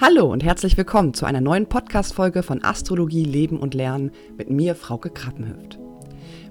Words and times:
Hallo 0.00 0.26
und 0.26 0.42
herzlich 0.42 0.76
willkommen 0.76 1.14
zu 1.14 1.24
einer 1.24 1.40
neuen 1.40 1.68
Podcast-Folge 1.68 2.42
von 2.42 2.64
Astrologie, 2.64 3.22
Leben 3.22 3.60
und 3.60 3.74
Lernen 3.74 4.10
mit 4.36 4.50
mir, 4.50 4.74
Frauke 4.74 5.08
Krappenhöft. 5.08 5.78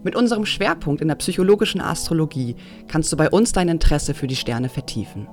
Mit 0.01 0.15
unserem 0.15 0.45
Schwerpunkt 0.45 1.01
in 1.01 1.09
der 1.09 1.15
psychologischen 1.15 1.81
Astrologie 1.81 2.55
kannst 2.87 3.11
du 3.11 3.17
bei 3.17 3.29
uns 3.29 3.51
dein 3.51 3.67
Interesse 3.67 4.13
für 4.13 4.27
die 4.27 4.37
Sterne 4.37 4.69
vertiefen. 4.69 5.27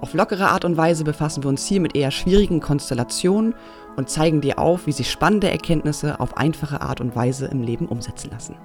Auf 0.00 0.14
lockere 0.14 0.48
Art 0.48 0.64
und 0.64 0.76
Weise 0.76 1.04
befassen 1.04 1.44
wir 1.44 1.48
uns 1.48 1.64
hier 1.64 1.80
mit 1.80 1.94
eher 1.94 2.10
schwierigen 2.10 2.58
Konstellationen 2.58 3.54
und 3.96 4.10
zeigen 4.10 4.40
dir 4.40 4.58
auf, 4.58 4.88
wie 4.88 4.92
sich 4.92 5.08
spannende 5.08 5.48
Erkenntnisse 5.48 6.18
auf 6.18 6.36
einfache 6.36 6.80
Art 6.80 7.00
und 7.00 7.14
Weise 7.14 7.46
im 7.46 7.62
Leben 7.62 7.86
umsetzen 7.86 8.32
lassen. 8.32 8.56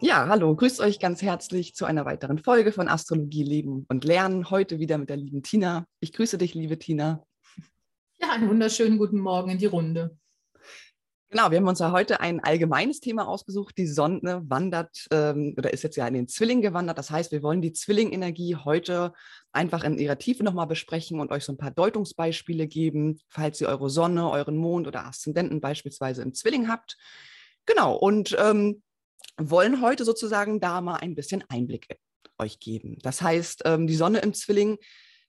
Ja, 0.00 0.28
hallo, 0.28 0.54
grüßt 0.54 0.80
euch 0.80 1.00
ganz 1.00 1.22
herzlich 1.22 1.74
zu 1.74 1.84
einer 1.84 2.04
weiteren 2.04 2.38
Folge 2.38 2.70
von 2.70 2.86
Astrologie 2.86 3.42
Leben 3.42 3.84
und 3.88 4.04
Lernen. 4.04 4.48
Heute 4.48 4.78
wieder 4.78 4.96
mit 4.96 5.10
der 5.10 5.16
lieben 5.16 5.42
Tina. 5.42 5.86
Ich 5.98 6.12
grüße 6.12 6.38
dich, 6.38 6.54
liebe 6.54 6.78
Tina. 6.78 7.24
Ja, 8.20 8.30
einen 8.30 8.48
wunderschönen 8.48 8.98
guten 8.98 9.18
Morgen 9.18 9.50
in 9.50 9.58
die 9.58 9.66
Runde. 9.66 10.16
Genau, 11.30 11.50
wir 11.50 11.58
haben 11.58 11.66
uns 11.66 11.80
ja 11.80 11.90
heute 11.90 12.20
ein 12.20 12.38
allgemeines 12.38 13.00
Thema 13.00 13.26
ausgesucht. 13.26 13.76
Die 13.76 13.88
Sonne 13.88 14.44
wandert 14.46 15.08
ähm, 15.10 15.54
oder 15.58 15.72
ist 15.72 15.82
jetzt 15.82 15.96
ja 15.96 16.06
in 16.06 16.14
den 16.14 16.28
Zwilling 16.28 16.62
gewandert. 16.62 16.96
Das 16.96 17.10
heißt, 17.10 17.32
wir 17.32 17.42
wollen 17.42 17.60
die 17.60 17.72
Zwillingenergie 17.72 18.54
heute 18.54 19.12
einfach 19.50 19.82
in 19.82 19.98
ihrer 19.98 20.16
Tiefe 20.16 20.44
nochmal 20.44 20.68
besprechen 20.68 21.18
und 21.18 21.32
euch 21.32 21.44
so 21.44 21.52
ein 21.52 21.58
paar 21.58 21.72
Deutungsbeispiele 21.72 22.68
geben, 22.68 23.18
falls 23.28 23.60
ihr 23.60 23.68
eure 23.68 23.90
Sonne, 23.90 24.30
euren 24.30 24.58
Mond 24.58 24.86
oder 24.86 25.06
Aszendenten 25.06 25.60
beispielsweise 25.60 26.22
im 26.22 26.34
Zwilling 26.34 26.68
habt. 26.68 26.96
Genau, 27.66 27.96
und 27.96 28.36
ähm, 28.40 28.82
wollen 29.36 29.80
heute 29.80 30.04
sozusagen 30.04 30.60
da 30.60 30.80
mal 30.80 30.96
ein 30.96 31.14
bisschen 31.14 31.44
Einblick 31.48 31.98
euch 32.38 32.58
geben. 32.60 32.98
Das 33.02 33.20
heißt, 33.22 33.62
ähm, 33.64 33.86
die 33.86 33.96
Sonne 33.96 34.20
im 34.20 34.34
Zwilling, 34.34 34.78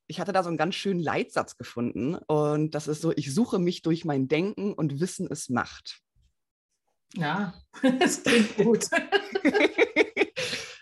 ich 0.08 0.20
hatte 0.20 0.32
da 0.32 0.44
so 0.44 0.50
einen 0.50 0.58
ganz 0.58 0.76
schönen 0.76 1.00
Leitsatz 1.00 1.58
gefunden 1.58 2.16
und 2.16 2.76
das 2.76 2.88
ist 2.88 3.02
so, 3.02 3.12
ich 3.16 3.34
suche 3.34 3.60
mich 3.60 3.82
durch 3.82 4.06
mein 4.06 4.28
Denken 4.28 4.74
und 4.74 5.00
Wissen 5.00 5.28
es 5.30 5.50
Macht. 5.50 6.00
Ja, 7.16 7.54
das 8.00 8.24
klingt 8.24 8.58
gut. 8.58 8.86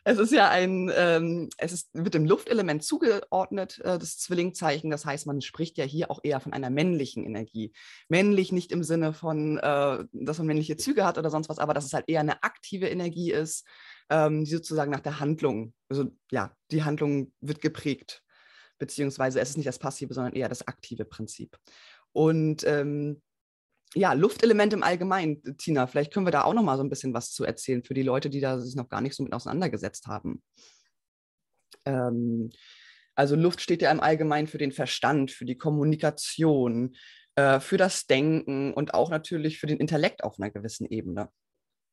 Es 0.09 0.19
ist 0.19 0.31
ja 0.31 0.49
ein, 0.49 0.89
ähm, 0.95 1.49
es 1.57 1.73
ist, 1.73 1.89
wird 1.91 2.13
dem 2.13 2.23
Luftelement 2.23 2.81
zugeordnet, 2.81 3.79
äh, 3.79 3.99
das 3.99 4.17
Zwillingzeichen. 4.17 4.89
Das 4.89 5.05
heißt, 5.05 5.27
man 5.27 5.41
spricht 5.41 5.77
ja 5.77 5.83
hier 5.83 6.09
auch 6.09 6.21
eher 6.23 6.39
von 6.39 6.53
einer 6.53 6.69
männlichen 6.69 7.25
Energie. 7.25 7.73
Männlich 8.07 8.53
nicht 8.53 8.71
im 8.71 8.83
Sinne 8.83 9.11
von, 9.11 9.57
äh, 9.57 10.05
dass 10.13 10.37
man 10.37 10.47
männliche 10.47 10.77
Züge 10.77 11.03
hat 11.03 11.17
oder 11.17 11.29
sonst 11.29 11.49
was, 11.49 11.59
aber 11.59 11.73
dass 11.73 11.83
es 11.83 11.91
halt 11.91 12.07
eher 12.07 12.21
eine 12.21 12.41
aktive 12.41 12.87
Energie 12.87 13.33
ist, 13.33 13.67
ähm, 14.09 14.45
die 14.45 14.51
sozusagen 14.51 14.91
nach 14.91 15.01
der 15.01 15.19
Handlung, 15.19 15.73
also 15.89 16.05
ja, 16.31 16.55
die 16.71 16.85
Handlung 16.85 17.33
wird 17.41 17.59
geprägt, 17.59 18.23
beziehungsweise 18.77 19.41
es 19.41 19.49
ist 19.49 19.57
nicht 19.57 19.67
das 19.67 19.77
passive, 19.77 20.13
sondern 20.13 20.31
eher 20.31 20.47
das 20.47 20.65
aktive 20.69 21.03
Prinzip. 21.03 21.57
Und 22.13 22.63
ähm, 22.65 23.21
ja, 23.95 24.13
Luftelement 24.13 24.73
im 24.73 24.83
Allgemeinen, 24.83 25.57
Tina, 25.57 25.87
vielleicht 25.87 26.13
können 26.13 26.27
wir 26.27 26.31
da 26.31 26.43
auch 26.43 26.53
noch 26.53 26.63
mal 26.63 26.77
so 26.77 26.83
ein 26.83 26.89
bisschen 26.89 27.13
was 27.13 27.31
zu 27.31 27.43
erzählen 27.43 27.83
für 27.83 27.93
die 27.93 28.03
Leute, 28.03 28.29
die 28.29 28.41
da 28.41 28.59
sich 28.59 28.75
noch 28.75 28.89
gar 28.89 29.01
nicht 29.01 29.15
so 29.15 29.23
mit 29.23 29.33
auseinandergesetzt 29.33 30.07
haben. 30.07 30.43
Ähm, 31.85 32.51
also 33.15 33.35
Luft 33.35 33.61
steht 33.61 33.81
ja 33.81 33.91
im 33.91 33.99
Allgemeinen 33.99 34.47
für 34.47 34.57
den 34.57 34.71
Verstand, 34.71 35.31
für 35.31 35.45
die 35.45 35.57
Kommunikation, 35.57 36.95
äh, 37.35 37.59
für 37.59 37.77
das 37.77 38.05
Denken 38.05 38.73
und 38.73 38.93
auch 38.93 39.09
natürlich 39.09 39.59
für 39.59 39.67
den 39.67 39.77
Intellekt 39.77 40.23
auf 40.23 40.39
einer 40.39 40.51
gewissen 40.51 40.85
Ebene. 40.85 41.29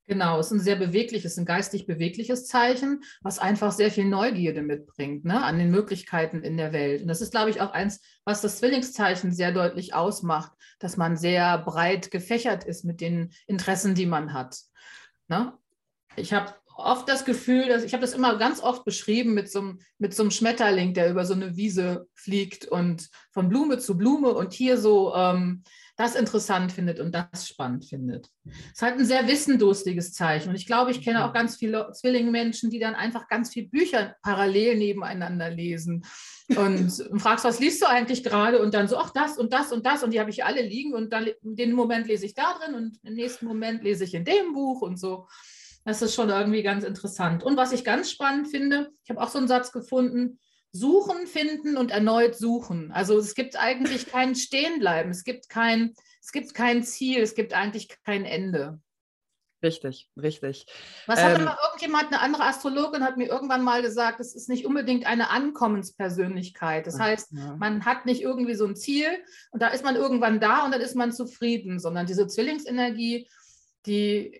Genau, 0.06 0.38
es 0.38 0.46
ist 0.46 0.52
ein 0.52 0.60
sehr 0.60 0.76
bewegliches, 0.76 1.38
ein 1.38 1.46
geistig 1.46 1.86
bewegliches 1.86 2.46
Zeichen, 2.46 3.02
was 3.22 3.38
einfach 3.38 3.72
sehr 3.72 3.90
viel 3.90 4.04
Neugierde 4.04 4.60
mitbringt 4.60 5.24
ne, 5.24 5.42
an 5.42 5.58
den 5.58 5.70
Möglichkeiten 5.70 6.42
in 6.42 6.58
der 6.58 6.74
Welt. 6.74 7.00
Und 7.02 7.08
das 7.08 7.22
ist, 7.22 7.30
glaube 7.30 7.48
ich, 7.48 7.62
auch 7.62 7.72
eins, 7.72 8.02
was 8.24 8.42
das 8.42 8.58
Zwillingszeichen 8.58 9.32
sehr 9.32 9.50
deutlich 9.50 9.94
ausmacht, 9.94 10.52
dass 10.78 10.98
man 10.98 11.16
sehr 11.16 11.56
breit 11.58 12.10
gefächert 12.10 12.64
ist 12.64 12.84
mit 12.84 13.00
den 13.00 13.32
Interessen, 13.46 13.94
die 13.94 14.04
man 14.04 14.34
hat. 14.34 14.58
Ne? 15.28 15.54
Ich 16.16 16.34
habe 16.34 16.54
oft 16.76 17.08
das 17.08 17.24
Gefühl, 17.24 17.68
dass 17.68 17.84
ich 17.84 17.92
habe 17.92 18.02
das 18.02 18.14
immer 18.14 18.36
ganz 18.36 18.62
oft 18.62 18.84
beschrieben 18.84 19.34
mit 19.34 19.50
so, 19.50 19.60
einem, 19.60 19.80
mit 19.98 20.14
so 20.14 20.22
einem 20.22 20.30
Schmetterling, 20.30 20.94
der 20.94 21.10
über 21.10 21.24
so 21.24 21.34
eine 21.34 21.56
Wiese 21.56 22.06
fliegt 22.14 22.66
und 22.66 23.08
von 23.32 23.48
Blume 23.48 23.78
zu 23.78 23.96
Blume 23.96 24.30
und 24.30 24.52
hier 24.52 24.78
so 24.78 25.14
ähm, 25.14 25.62
das 25.96 26.16
interessant 26.16 26.72
findet 26.72 26.98
und 26.98 27.14
das 27.14 27.46
spannend 27.46 27.84
findet. 27.84 28.28
Es 28.44 28.72
ist 28.72 28.82
halt 28.82 28.98
ein 28.98 29.04
sehr 29.04 29.28
wissendurstiges 29.28 30.12
Zeichen. 30.12 30.48
Und 30.48 30.56
ich 30.56 30.66
glaube, 30.66 30.90
ich 30.90 31.02
kenne 31.02 31.24
auch 31.24 31.32
ganz 31.32 31.56
viele 31.56 31.92
Zwillingmenschen, 31.92 32.70
die 32.70 32.80
dann 32.80 32.96
einfach 32.96 33.28
ganz 33.28 33.52
viele 33.52 33.68
Bücher 33.68 34.16
parallel 34.22 34.76
nebeneinander 34.76 35.50
lesen. 35.50 36.04
Und 36.56 36.90
fragst, 37.20 37.44
was 37.44 37.60
liest 37.60 37.80
du 37.80 37.86
eigentlich 37.86 38.24
gerade? 38.24 38.60
Und 38.60 38.74
dann 38.74 38.88
so, 38.88 38.96
ach, 38.98 39.10
das 39.10 39.38
und 39.38 39.52
das 39.52 39.70
und 39.70 39.86
das. 39.86 40.02
Und 40.02 40.12
die 40.12 40.18
habe 40.18 40.30
ich 40.30 40.44
alle 40.44 40.62
liegen. 40.62 40.94
Und 40.94 41.12
dann 41.12 41.28
den 41.42 41.72
Moment 41.72 42.08
lese 42.08 42.26
ich 42.26 42.34
da 42.34 42.58
drin 42.58 42.74
und 42.74 42.98
im 43.04 43.14
nächsten 43.14 43.46
Moment 43.46 43.84
lese 43.84 44.02
ich 44.02 44.14
in 44.14 44.24
dem 44.24 44.52
Buch 44.52 44.82
und 44.82 44.98
so. 44.98 45.28
Das 45.84 46.00
ist 46.00 46.14
schon 46.14 46.30
irgendwie 46.30 46.62
ganz 46.62 46.84
interessant. 46.84 47.42
Und 47.42 47.56
was 47.56 47.72
ich 47.72 47.84
ganz 47.84 48.10
spannend 48.10 48.48
finde, 48.48 48.90
ich 49.02 49.10
habe 49.10 49.20
auch 49.20 49.28
so 49.28 49.38
einen 49.38 49.48
Satz 49.48 49.70
gefunden, 49.70 50.38
suchen, 50.72 51.26
finden 51.26 51.76
und 51.76 51.90
erneut 51.90 52.36
suchen. 52.36 52.90
Also 52.92 53.18
es 53.18 53.34
gibt 53.34 53.56
eigentlich 53.58 54.06
kein 54.10 54.34
Stehenbleiben, 54.34 55.10
es 55.10 55.24
gibt 55.24 55.48
kein, 55.48 55.94
es 56.20 56.32
gibt 56.32 56.54
kein 56.54 56.82
Ziel, 56.82 57.22
es 57.22 57.34
gibt 57.34 57.54
eigentlich 57.54 57.88
kein 58.04 58.24
Ende. 58.24 58.80
Richtig, 59.62 60.10
richtig. 60.20 60.66
Was 61.06 61.20
ähm, 61.20 61.24
hat 61.24 61.40
aber 61.40 61.58
irgendjemand, 61.64 62.08
eine 62.08 62.20
andere 62.20 62.44
Astrologin 62.44 63.02
hat 63.02 63.16
mir 63.16 63.28
irgendwann 63.28 63.62
mal 63.62 63.80
gesagt, 63.80 64.20
es 64.20 64.34
ist 64.34 64.50
nicht 64.50 64.66
unbedingt 64.66 65.06
eine 65.06 65.30
Ankommenspersönlichkeit. 65.30 66.86
Das 66.86 66.98
heißt, 66.98 67.32
ja. 67.32 67.56
man 67.56 67.86
hat 67.86 68.04
nicht 68.04 68.20
irgendwie 68.20 68.56
so 68.56 68.66
ein 68.66 68.76
Ziel 68.76 69.08
und 69.52 69.62
da 69.62 69.68
ist 69.68 69.82
man 69.82 69.96
irgendwann 69.96 70.38
da 70.38 70.66
und 70.66 70.72
dann 70.72 70.82
ist 70.82 70.96
man 70.96 71.12
zufrieden, 71.12 71.78
sondern 71.78 72.04
diese 72.04 72.26
Zwillingsenergie, 72.26 73.26
die 73.86 74.38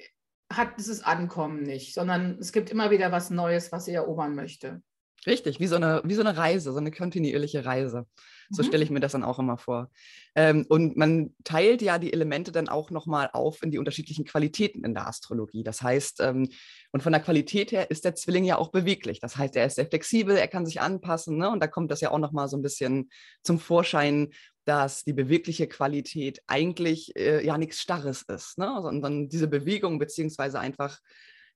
hat 0.57 0.79
dieses 0.79 1.03
Ankommen 1.03 1.63
nicht, 1.63 1.95
sondern 1.95 2.39
es 2.39 2.53
gibt 2.53 2.71
immer 2.71 2.91
wieder 2.91 3.13
was 3.13 3.31
Neues, 3.31 3.73
was 3.73 3.85
sie 3.85 3.93
erobern 3.93 4.35
möchte. 4.35 4.83
Richtig, 5.27 5.61
wie 5.61 5.67
so 5.67 5.77
eine, 5.77 6.03
wie 6.05 6.15
so 6.15 6.23
eine 6.23 6.37
Reise, 6.37 6.73
so 6.73 6.79
eine 6.79 6.91
kontinuierliche 6.91 7.65
Reise. 7.65 8.07
So 8.51 8.63
mhm. 8.63 8.67
stelle 8.67 8.85
ich 8.85 8.91
mir 8.91 9.01
das 9.01 9.13
dann 9.13 9.25
auch 9.25 9.39
immer 9.39 9.59
vor. 9.59 9.91
Ähm, 10.35 10.67
und 10.69 10.97
man 10.97 11.35
teilt 11.45 11.83
ja 11.83 11.99
die 11.99 12.13
Elemente 12.13 12.53
dann 12.53 12.69
auch 12.69 12.91
nochmal 12.91 13.31
auf 13.33 13.63
in 13.63 13.71
die 13.71 13.79
unterschiedlichen 13.79 14.25
Qualitäten 14.25 14.85
in 14.85 14.95
der 14.95 15.07
Astrologie. 15.07 15.63
Das 15.63 15.83
heißt, 15.83 16.21
ähm, 16.21 16.49
und 16.93 17.03
von 17.03 17.13
der 17.13 17.23
Qualität 17.23 17.73
her 17.73 17.91
ist 17.91 18.05
der 18.05 18.15
Zwilling 18.15 18.45
ja 18.45 18.59
auch 18.59 18.71
beweglich. 18.71 19.21
Das 19.21 19.37
heißt, 19.37 19.57
er 19.57 19.67
ist 19.67 19.77
sehr 19.77 19.87
flexibel, 19.87 20.37
er 20.37 20.49
kann 20.49 20.67
sich 20.67 20.81
anpassen. 20.81 21.39
Ne? 21.39 21.51
Und 21.51 21.61
da 21.61 21.67
kommt 21.67 21.91
das 21.91 22.01
ja 22.01 22.11
auch 22.11 22.19
nochmal 22.19 22.49
so 22.49 22.57
ein 22.57 22.63
bisschen 22.63 23.11
zum 23.43 23.59
Vorschein, 23.59 24.31
dass 24.65 25.05
die 25.05 25.13
bewegliche 25.13 25.69
Qualität 25.69 26.41
eigentlich 26.47 27.15
äh, 27.17 27.45
ja 27.45 27.59
nichts 27.59 27.81
Starres 27.81 28.23
ist, 28.23 28.59
ne? 28.59 28.79
sondern 28.81 29.29
diese 29.29 29.49
Bewegung 29.49 29.99
beziehungsweise 29.99 30.59
einfach 30.59 30.99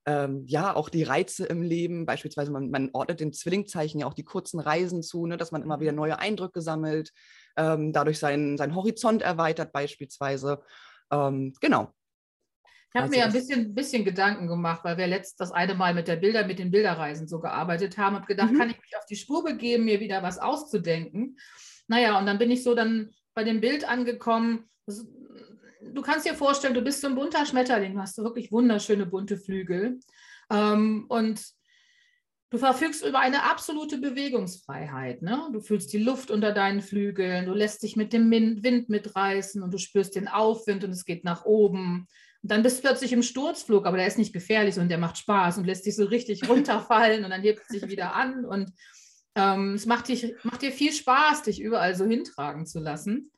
ähm, 0.05 0.43
ja, 0.47 0.75
auch 0.75 0.89
die 0.89 1.03
Reize 1.03 1.45
im 1.45 1.61
Leben, 1.61 2.05
beispielsweise 2.05 2.51
man, 2.51 2.69
man, 2.69 2.89
ordnet 2.93 3.19
den 3.19 3.33
Zwillingzeichen 3.33 3.99
ja 3.99 4.07
auch 4.07 4.13
die 4.13 4.23
kurzen 4.23 4.59
Reisen 4.59 5.03
zu, 5.03 5.25
ne, 5.25 5.37
dass 5.37 5.51
man 5.51 5.61
immer 5.61 5.79
wieder 5.79 5.91
mhm. 5.91 5.97
neue 5.97 6.19
Eindrücke 6.19 6.61
sammelt, 6.61 7.11
ähm, 7.57 7.93
dadurch 7.93 8.19
seinen, 8.19 8.57
seinen 8.57 8.75
Horizont 8.75 9.21
erweitert 9.21 9.71
beispielsweise. 9.71 10.61
Ähm, 11.11 11.53
genau. 11.59 11.93
Ich 12.91 12.99
habe 12.99 13.09
mir 13.09 13.25
ein 13.25 13.31
bisschen, 13.31 13.75
bisschen 13.75 14.03
Gedanken 14.03 14.47
gemacht, 14.47 14.83
weil 14.83 14.97
wir 14.97 15.05
letzt 15.05 15.39
das 15.39 15.51
eine 15.51 15.75
Mal 15.75 15.93
mit 15.93 16.07
der 16.07 16.15
Bilder, 16.15 16.47
mit 16.47 16.57
den 16.57 16.71
Bilderreisen 16.71 17.27
so 17.27 17.39
gearbeitet 17.39 17.99
haben 17.99 18.15
und 18.15 18.25
gedacht, 18.25 18.51
mhm. 18.51 18.57
kann 18.57 18.69
ich 18.71 18.81
mich 18.81 18.97
auf 18.97 19.05
die 19.05 19.15
Spur 19.15 19.43
begeben, 19.43 19.85
mir 19.85 19.99
wieder 19.99 20.23
was 20.23 20.39
auszudenken. 20.39 21.37
Naja, 21.87 22.17
und 22.17 22.25
dann 22.25 22.39
bin 22.39 22.49
ich 22.49 22.63
so 22.63 22.73
dann 22.73 23.11
bei 23.35 23.43
dem 23.43 23.61
Bild 23.61 23.87
angekommen. 23.87 24.69
Das, 24.87 25.05
du 25.81 26.01
kannst 26.01 26.25
dir 26.25 26.33
vorstellen, 26.33 26.73
du 26.73 26.81
bist 26.81 27.01
so 27.01 27.07
ein 27.07 27.15
bunter 27.15 27.45
Schmetterling, 27.45 27.93
du 27.93 28.01
hast 28.01 28.15
so 28.15 28.23
wirklich 28.23 28.51
wunderschöne 28.51 29.05
bunte 29.05 29.37
Flügel. 29.37 29.99
Ähm, 30.49 31.05
und 31.09 31.41
du 32.49 32.57
verfügst 32.57 33.05
über 33.05 33.19
eine 33.19 33.43
absolute 33.43 33.97
Bewegungsfreiheit. 33.97 35.21
Ne? 35.21 35.49
Du 35.53 35.61
fühlst 35.61 35.93
die 35.93 35.99
Luft 35.99 36.31
unter 36.31 36.51
deinen 36.51 36.81
Flügeln, 36.81 37.45
du 37.45 37.53
lässt 37.53 37.83
dich 37.83 37.95
mit 37.95 38.13
dem 38.13 38.31
Wind 38.31 38.89
mitreißen 38.89 39.61
und 39.61 39.73
du 39.73 39.77
spürst 39.77 40.15
den 40.15 40.27
Aufwind 40.27 40.83
und 40.83 40.91
es 40.91 41.05
geht 41.05 41.23
nach 41.23 41.45
oben. 41.45 42.07
Und 42.41 42.51
dann 42.51 42.63
bist 42.63 42.79
du 42.79 42.87
plötzlich 42.87 43.13
im 43.13 43.23
Sturzflug, 43.23 43.85
aber 43.85 43.97
der 43.97 44.07
ist 44.07 44.17
nicht 44.17 44.33
gefährlich 44.33 44.79
und 44.79 44.89
der 44.89 44.97
macht 44.97 45.17
Spaß 45.17 45.57
und 45.57 45.65
lässt 45.65 45.85
dich 45.85 45.95
so 45.95 46.05
richtig 46.05 46.47
runterfallen 46.49 47.23
und 47.23 47.29
dann 47.29 47.41
hebt 47.41 47.61
es 47.61 47.67
sich 47.67 47.87
wieder 47.89 48.15
an. 48.15 48.45
Und 48.45 48.71
ähm, 49.35 49.75
es 49.75 49.85
macht, 49.85 50.07
dich, 50.07 50.33
macht 50.43 50.61
dir 50.61 50.71
viel 50.71 50.91
Spaß, 50.91 51.43
dich 51.43 51.61
überall 51.61 51.95
so 51.95 52.05
hintragen 52.05 52.65
zu 52.65 52.79
lassen. 52.79 53.31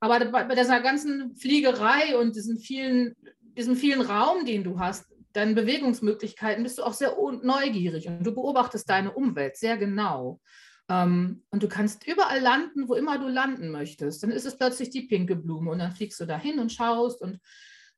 Aber 0.00 0.24
bei, 0.26 0.54
dieser 0.54 0.80
ganzen 0.80 1.36
Fliegerei 1.36 2.16
und 2.18 2.36
diesen 2.36 2.58
vielen, 2.58 3.14
diesem 3.56 3.76
vielen 3.76 4.00
Raum, 4.00 4.44
den 4.44 4.64
du 4.64 4.78
hast, 4.78 5.06
deinen 5.32 5.54
Bewegungsmöglichkeiten, 5.54 6.62
bist 6.62 6.78
du 6.78 6.84
auch 6.84 6.94
sehr 6.94 7.16
neugierig 7.42 8.08
und 8.08 8.24
du 8.24 8.32
beobachtest 8.32 8.88
deine 8.88 9.12
Umwelt 9.12 9.56
sehr 9.56 9.76
genau. 9.76 10.40
Ähm, 10.88 11.42
und 11.50 11.62
du 11.62 11.68
kannst 11.68 12.06
überall 12.06 12.40
landen, 12.40 12.88
wo 12.88 12.94
immer 12.94 13.18
du 13.18 13.28
landen 13.28 13.70
möchtest. 13.70 14.22
Dann 14.22 14.30
ist 14.30 14.46
es 14.46 14.56
plötzlich 14.56 14.90
die 14.90 15.02
pinke 15.02 15.36
Blume 15.36 15.70
und 15.70 15.78
dann 15.78 15.92
fliegst 15.92 16.18
du 16.20 16.26
dahin 16.26 16.58
und 16.58 16.72
schaust 16.72 17.20
und 17.20 17.40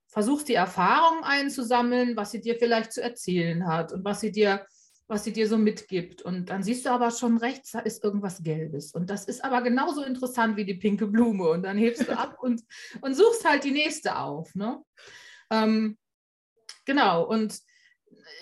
versuchst 0.08 0.48
die 0.48 0.54
Erfahrungen 0.54 1.22
einzusammeln, 1.22 2.16
was 2.16 2.32
sie 2.32 2.40
dir 2.40 2.56
vielleicht 2.56 2.92
zu 2.92 3.02
erzählen 3.02 3.66
hat 3.66 3.92
und 3.92 4.04
was 4.04 4.20
sie 4.20 4.32
dir 4.32 4.66
was 5.10 5.24
sie 5.24 5.32
dir 5.32 5.48
so 5.48 5.58
mitgibt. 5.58 6.22
Und 6.22 6.50
dann 6.50 6.62
siehst 6.62 6.86
du 6.86 6.90
aber 6.90 7.10
schon 7.10 7.36
rechts, 7.36 7.72
da 7.72 7.80
ist 7.80 8.04
irgendwas 8.04 8.42
Gelbes. 8.42 8.92
Und 8.92 9.10
das 9.10 9.24
ist 9.24 9.44
aber 9.44 9.60
genauso 9.60 10.04
interessant 10.04 10.56
wie 10.56 10.64
die 10.64 10.74
pinke 10.74 11.08
Blume. 11.08 11.50
Und 11.50 11.64
dann 11.64 11.76
hebst 11.76 12.08
du 12.08 12.16
ab 12.16 12.36
und, 12.40 12.62
und 13.00 13.14
suchst 13.14 13.44
halt 13.44 13.64
die 13.64 13.72
nächste 13.72 14.16
auf. 14.16 14.54
Ne? 14.54 14.80
Ähm, 15.50 15.98
genau. 16.86 17.26
Und 17.26 17.58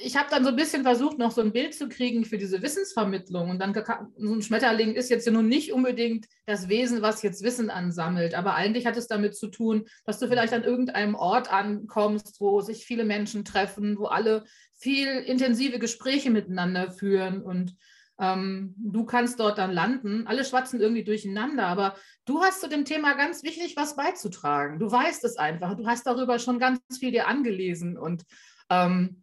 ich 0.01 0.17
habe 0.17 0.29
dann 0.31 0.45
so 0.45 0.51
ein 0.51 0.57
bisschen 0.57 0.83
versucht, 0.83 1.19
noch 1.19 1.31
so 1.31 1.41
ein 1.41 1.53
Bild 1.53 1.75
zu 1.75 1.89
kriegen 1.89 2.25
für 2.25 2.39
diese 2.39 2.63
Wissensvermittlung. 2.63 3.51
Und 3.51 3.59
dann 3.59 3.75
so 4.17 4.35
ein 4.35 4.43
Schmetterling 4.43 4.95
ist 4.95 5.11
jetzt 5.11 5.27
ja 5.27 5.33
nun 5.33 5.49
nicht 5.49 5.73
unbedingt 5.73 6.27
das 6.47 6.69
Wesen, 6.69 7.03
was 7.03 7.23
jetzt 7.23 7.43
Wissen 7.43 7.71
ansammelt. 7.71 8.35
Aber 8.35 8.55
eigentlich 8.55 8.87
hat 8.87 8.97
es 8.97 9.09
damit 9.09 9.37
zu 9.37 9.49
tun, 9.49 9.87
dass 10.05 10.19
du 10.19 10.29
vielleicht 10.29 10.53
an 10.53 10.65
irgendeinem 10.65 11.15
Ort 11.15 11.53
ankommst, 11.53 12.41
wo 12.41 12.61
sich 12.61 12.85
viele 12.85 13.05
Menschen 13.05 13.45
treffen, 13.45 13.99
wo 13.99 14.07
alle 14.07 14.45
viel 14.75 15.09
intensive 15.09 15.79
Gespräche 15.79 16.31
miteinander 16.31 16.91
führen 16.91 17.43
und 17.43 17.75
ähm, 18.21 18.75
du 18.79 19.05
kannst 19.05 19.39
dort 19.39 19.59
dann 19.59 19.73
landen. 19.73 20.27
Alle 20.27 20.45
schwatzen 20.45 20.81
irgendwie 20.81 21.05
durcheinander, 21.05 21.67
aber 21.67 21.95
du 22.25 22.41
hast 22.43 22.61
zu 22.61 22.69
dem 22.69 22.85
Thema 22.85 23.15
ganz 23.15 23.43
wichtig 23.43 23.77
was 23.77 23.97
beizutragen. 23.97 24.79
Du 24.79 24.91
weißt 24.91 25.25
es 25.25 25.37
einfach. 25.37 25.75
Du 25.77 25.87
hast 25.87 26.07
darüber 26.07 26.39
schon 26.39 26.59
ganz 26.59 26.81
viel 26.99 27.13
dir 27.13 27.29
angelesen 27.29 27.97
und 27.97 28.25
ähm, 28.71 29.23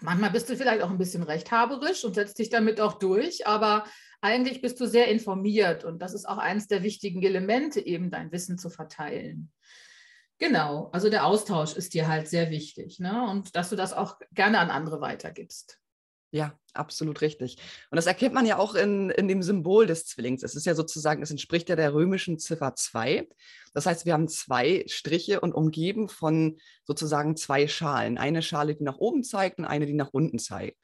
Manchmal 0.00 0.30
bist 0.30 0.48
du 0.48 0.56
vielleicht 0.56 0.82
auch 0.82 0.90
ein 0.90 0.98
bisschen 0.98 1.22
rechthaberisch 1.22 2.04
und 2.04 2.14
setzt 2.14 2.38
dich 2.38 2.50
damit 2.50 2.80
auch 2.80 2.94
durch, 2.94 3.46
aber 3.46 3.84
eigentlich 4.20 4.60
bist 4.60 4.80
du 4.80 4.86
sehr 4.86 5.08
informiert 5.08 5.84
und 5.84 6.00
das 6.00 6.14
ist 6.14 6.28
auch 6.28 6.38
eines 6.38 6.66
der 6.66 6.82
wichtigen 6.82 7.22
Elemente, 7.22 7.84
eben 7.84 8.10
dein 8.10 8.32
Wissen 8.32 8.58
zu 8.58 8.70
verteilen. 8.70 9.52
Genau, 10.38 10.88
also 10.92 11.10
der 11.10 11.26
Austausch 11.26 11.74
ist 11.74 11.94
dir 11.94 12.06
halt 12.06 12.28
sehr 12.28 12.50
wichtig 12.50 13.00
ne? 13.00 13.28
und 13.28 13.56
dass 13.56 13.70
du 13.70 13.76
das 13.76 13.92
auch 13.92 14.18
gerne 14.32 14.58
an 14.60 14.70
andere 14.70 15.00
weitergibst. 15.00 15.80
Ja, 16.30 16.56
absolut 16.78 17.20
richtig. 17.20 17.56
Und 17.90 17.96
das 17.96 18.06
erkennt 18.06 18.34
man 18.34 18.46
ja 18.46 18.58
auch 18.58 18.74
in, 18.74 19.10
in 19.10 19.28
dem 19.28 19.42
Symbol 19.42 19.86
des 19.86 20.06
Zwillings. 20.06 20.42
Es 20.42 20.54
ist 20.54 20.66
ja 20.66 20.74
sozusagen, 20.74 21.22
es 21.22 21.30
entspricht 21.30 21.68
ja 21.68 21.76
der 21.76 21.94
römischen 21.94 22.38
Ziffer 22.38 22.74
2. 22.74 23.28
Das 23.74 23.86
heißt, 23.86 24.06
wir 24.06 24.12
haben 24.12 24.28
zwei 24.28 24.84
Striche 24.88 25.40
und 25.40 25.52
umgeben 25.52 26.08
von 26.08 26.58
sozusagen 26.84 27.36
zwei 27.36 27.68
Schalen. 27.68 28.18
Eine 28.18 28.42
Schale, 28.42 28.74
die 28.74 28.84
nach 28.84 28.98
oben 28.98 29.24
zeigt 29.24 29.58
und 29.58 29.64
eine, 29.64 29.86
die 29.86 29.94
nach 29.94 30.10
unten 30.12 30.38
zeigt. 30.38 30.82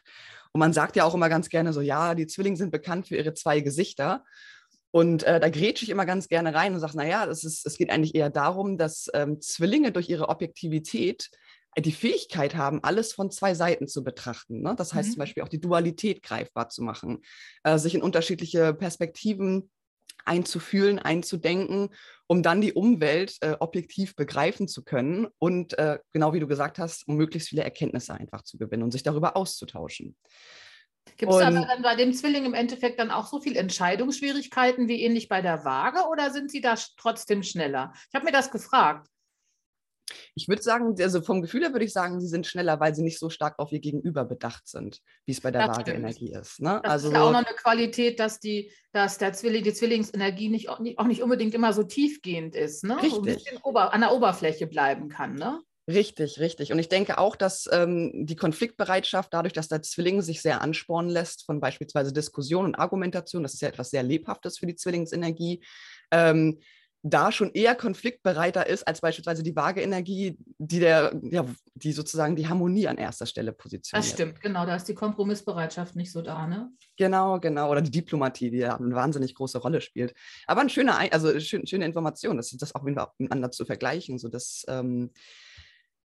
Und 0.52 0.60
man 0.60 0.72
sagt 0.72 0.94
ja 0.96 1.04
auch 1.04 1.14
immer 1.14 1.28
ganz 1.28 1.48
gerne 1.48 1.72
so, 1.72 1.80
ja, 1.80 2.14
die 2.14 2.26
Zwillinge 2.26 2.56
sind 2.56 2.70
bekannt 2.70 3.08
für 3.08 3.16
ihre 3.16 3.34
zwei 3.34 3.60
Gesichter. 3.60 4.24
Und 4.92 5.24
äh, 5.24 5.40
da 5.40 5.48
grätsche 5.48 5.84
ich 5.84 5.90
immer 5.90 6.06
ganz 6.06 6.28
gerne 6.28 6.54
rein 6.54 6.72
und 6.72 6.78
sage, 6.78 6.96
naja, 6.96 7.26
es, 7.26 7.64
geht 7.76 7.90
eigentlich 7.90 8.14
eher 8.14 8.30
darum, 8.30 8.78
dass 8.78 9.10
ähm, 9.12 9.40
Zwillinge 9.40 9.90
durch 9.90 10.08
ihre 10.08 10.28
Objektivität 10.28 11.30
die 11.76 11.92
Fähigkeit 11.92 12.54
haben, 12.54 12.82
alles 12.82 13.12
von 13.12 13.30
zwei 13.30 13.54
Seiten 13.54 13.88
zu 13.88 14.04
betrachten. 14.04 14.62
Ne? 14.62 14.74
Das 14.76 14.94
heißt 14.94 15.08
mhm. 15.08 15.12
zum 15.12 15.18
Beispiel 15.20 15.42
auch 15.42 15.48
die 15.48 15.60
Dualität 15.60 16.22
greifbar 16.22 16.68
zu 16.68 16.82
machen, 16.82 17.22
äh, 17.62 17.78
sich 17.78 17.94
in 17.94 18.02
unterschiedliche 18.02 18.74
Perspektiven 18.74 19.70
einzufühlen, 20.24 20.98
einzudenken, 20.98 21.90
um 22.26 22.42
dann 22.42 22.60
die 22.60 22.72
Umwelt 22.72 23.36
äh, 23.40 23.56
objektiv 23.60 24.16
begreifen 24.16 24.68
zu 24.68 24.82
können 24.84 25.26
und 25.38 25.78
äh, 25.78 25.98
genau 26.12 26.32
wie 26.32 26.40
du 26.40 26.46
gesagt 26.46 26.78
hast, 26.78 27.06
um 27.08 27.16
möglichst 27.16 27.50
viele 27.50 27.62
Erkenntnisse 27.62 28.14
einfach 28.14 28.42
zu 28.42 28.56
gewinnen 28.56 28.82
und 28.82 28.92
sich 28.92 29.02
darüber 29.02 29.36
auszutauschen. 29.36 30.16
Gibt 31.16 31.30
es 31.30 31.38
aber 31.38 31.66
dann 31.66 31.82
bei 31.82 31.96
dem 31.96 32.12
Zwilling 32.12 32.44
im 32.44 32.54
Endeffekt 32.54 32.98
dann 32.98 33.10
auch 33.10 33.26
so 33.26 33.40
viel 33.40 33.56
Entscheidungsschwierigkeiten 33.56 34.88
wie 34.88 35.02
ähnlich 35.02 35.28
bei 35.28 35.42
der 35.42 35.64
Waage 35.64 36.08
oder 36.10 36.30
sind 36.30 36.50
sie 36.50 36.60
da 36.60 36.74
trotzdem 36.96 37.42
schneller? 37.42 37.92
Ich 38.08 38.14
habe 38.14 38.24
mir 38.24 38.32
das 38.32 38.50
gefragt. 38.50 39.08
Ich 40.34 40.48
würde 40.48 40.62
sagen, 40.62 40.94
also 41.00 41.22
vom 41.22 41.42
Gefühl 41.42 41.62
her 41.62 41.72
würde 41.72 41.84
ich 41.84 41.92
sagen, 41.92 42.20
sie 42.20 42.28
sind 42.28 42.46
schneller, 42.46 42.80
weil 42.80 42.94
sie 42.94 43.02
nicht 43.02 43.18
so 43.18 43.30
stark 43.30 43.58
auf 43.58 43.72
ihr 43.72 43.80
Gegenüber 43.80 44.24
bedacht 44.24 44.66
sind, 44.68 45.00
wie 45.26 45.32
es 45.32 45.40
bei 45.40 45.50
der 45.50 45.68
Waage-Energie 45.68 46.32
ist. 46.32 46.60
Ne? 46.60 46.80
Das 46.82 46.92
also 46.92 47.08
ist 47.08 47.14
ja 47.14 47.22
auch 47.22 47.32
noch 47.32 47.44
eine 47.44 47.56
Qualität, 47.56 48.20
dass, 48.20 48.40
die, 48.40 48.70
dass 48.92 49.18
der 49.18 49.32
Zwilling, 49.32 49.64
die 49.64 49.72
Zwillingsenergie 49.72 50.48
nicht, 50.48 50.68
auch 50.68 50.78
nicht 50.80 51.22
unbedingt 51.22 51.54
immer 51.54 51.72
so 51.72 51.82
tiefgehend 51.82 52.54
ist, 52.54 52.84
ne? 52.84 52.96
Richtig. 52.96 53.12
So 53.12 53.18
ein 53.18 53.24
bisschen 53.24 53.58
ober, 53.62 53.92
an 53.92 54.00
der 54.00 54.12
Oberfläche 54.12 54.66
bleiben 54.66 55.08
kann. 55.08 55.34
Ne? 55.34 55.60
Richtig, 55.86 56.40
richtig. 56.40 56.72
Und 56.72 56.78
ich 56.78 56.88
denke 56.88 57.18
auch, 57.18 57.36
dass 57.36 57.68
ähm, 57.70 58.10
die 58.26 58.36
Konfliktbereitschaft, 58.36 59.34
dadurch, 59.34 59.52
dass 59.52 59.68
der 59.68 59.82
Zwilling 59.82 60.22
sich 60.22 60.40
sehr 60.40 60.62
anspornen 60.62 61.10
lässt 61.10 61.44
von 61.44 61.60
beispielsweise 61.60 62.12
Diskussion 62.12 62.64
und 62.64 62.74
Argumentation, 62.76 63.42
das 63.42 63.52
ist 63.52 63.60
ja 63.60 63.68
etwas 63.68 63.90
sehr 63.90 64.02
Lebhaftes 64.02 64.58
für 64.58 64.66
die 64.66 64.76
Zwillingsenergie, 64.76 65.62
ähm, 66.10 66.60
da 67.06 67.30
schon 67.30 67.52
eher 67.52 67.74
konfliktbereiter 67.74 68.66
ist 68.66 68.88
als 68.88 69.02
beispielsweise 69.02 69.42
die 69.42 69.54
Waage-Energie, 69.54 70.38
die 70.56 70.80
der, 70.80 71.14
ja, 71.22 71.44
die 71.74 71.92
sozusagen 71.92 72.34
die 72.34 72.48
Harmonie 72.48 72.88
an 72.88 72.96
erster 72.96 73.26
Stelle 73.26 73.52
positioniert. 73.52 74.06
Das 74.06 74.10
stimmt, 74.10 74.40
genau, 74.40 74.64
da 74.64 74.74
ist 74.74 74.88
die 74.88 74.94
Kompromissbereitschaft 74.94 75.96
nicht 75.96 76.10
so 76.10 76.22
da, 76.22 76.46
ne? 76.46 76.70
Genau, 76.96 77.38
genau. 77.40 77.70
Oder 77.70 77.82
die 77.82 77.90
Diplomatie, 77.90 78.50
die 78.50 78.58
ja 78.58 78.76
eine 78.76 78.94
wahnsinnig 78.94 79.34
große 79.34 79.58
Rolle 79.58 79.82
spielt. 79.82 80.14
Aber 80.46 80.62
eine 80.62 80.70
schöne, 80.70 80.96
also 81.12 81.38
schön, 81.40 81.66
schöne 81.66 81.84
Information, 81.84 82.38
das, 82.38 82.50
das 82.50 82.74
auch 82.74 82.82
miteinander 82.82 83.50
zu 83.50 83.66
vergleichen. 83.66 84.18
So 84.18 84.28
das 84.28 84.64
ähm, 84.68 85.10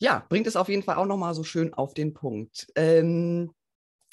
ja, 0.00 0.24
bringt 0.28 0.46
es 0.46 0.56
auf 0.56 0.70
jeden 0.70 0.82
Fall 0.82 0.96
auch 0.96 1.06
nochmal 1.06 1.34
so 1.34 1.44
schön 1.44 1.74
auf 1.74 1.92
den 1.92 2.14
Punkt. 2.14 2.68
Ähm, 2.76 3.52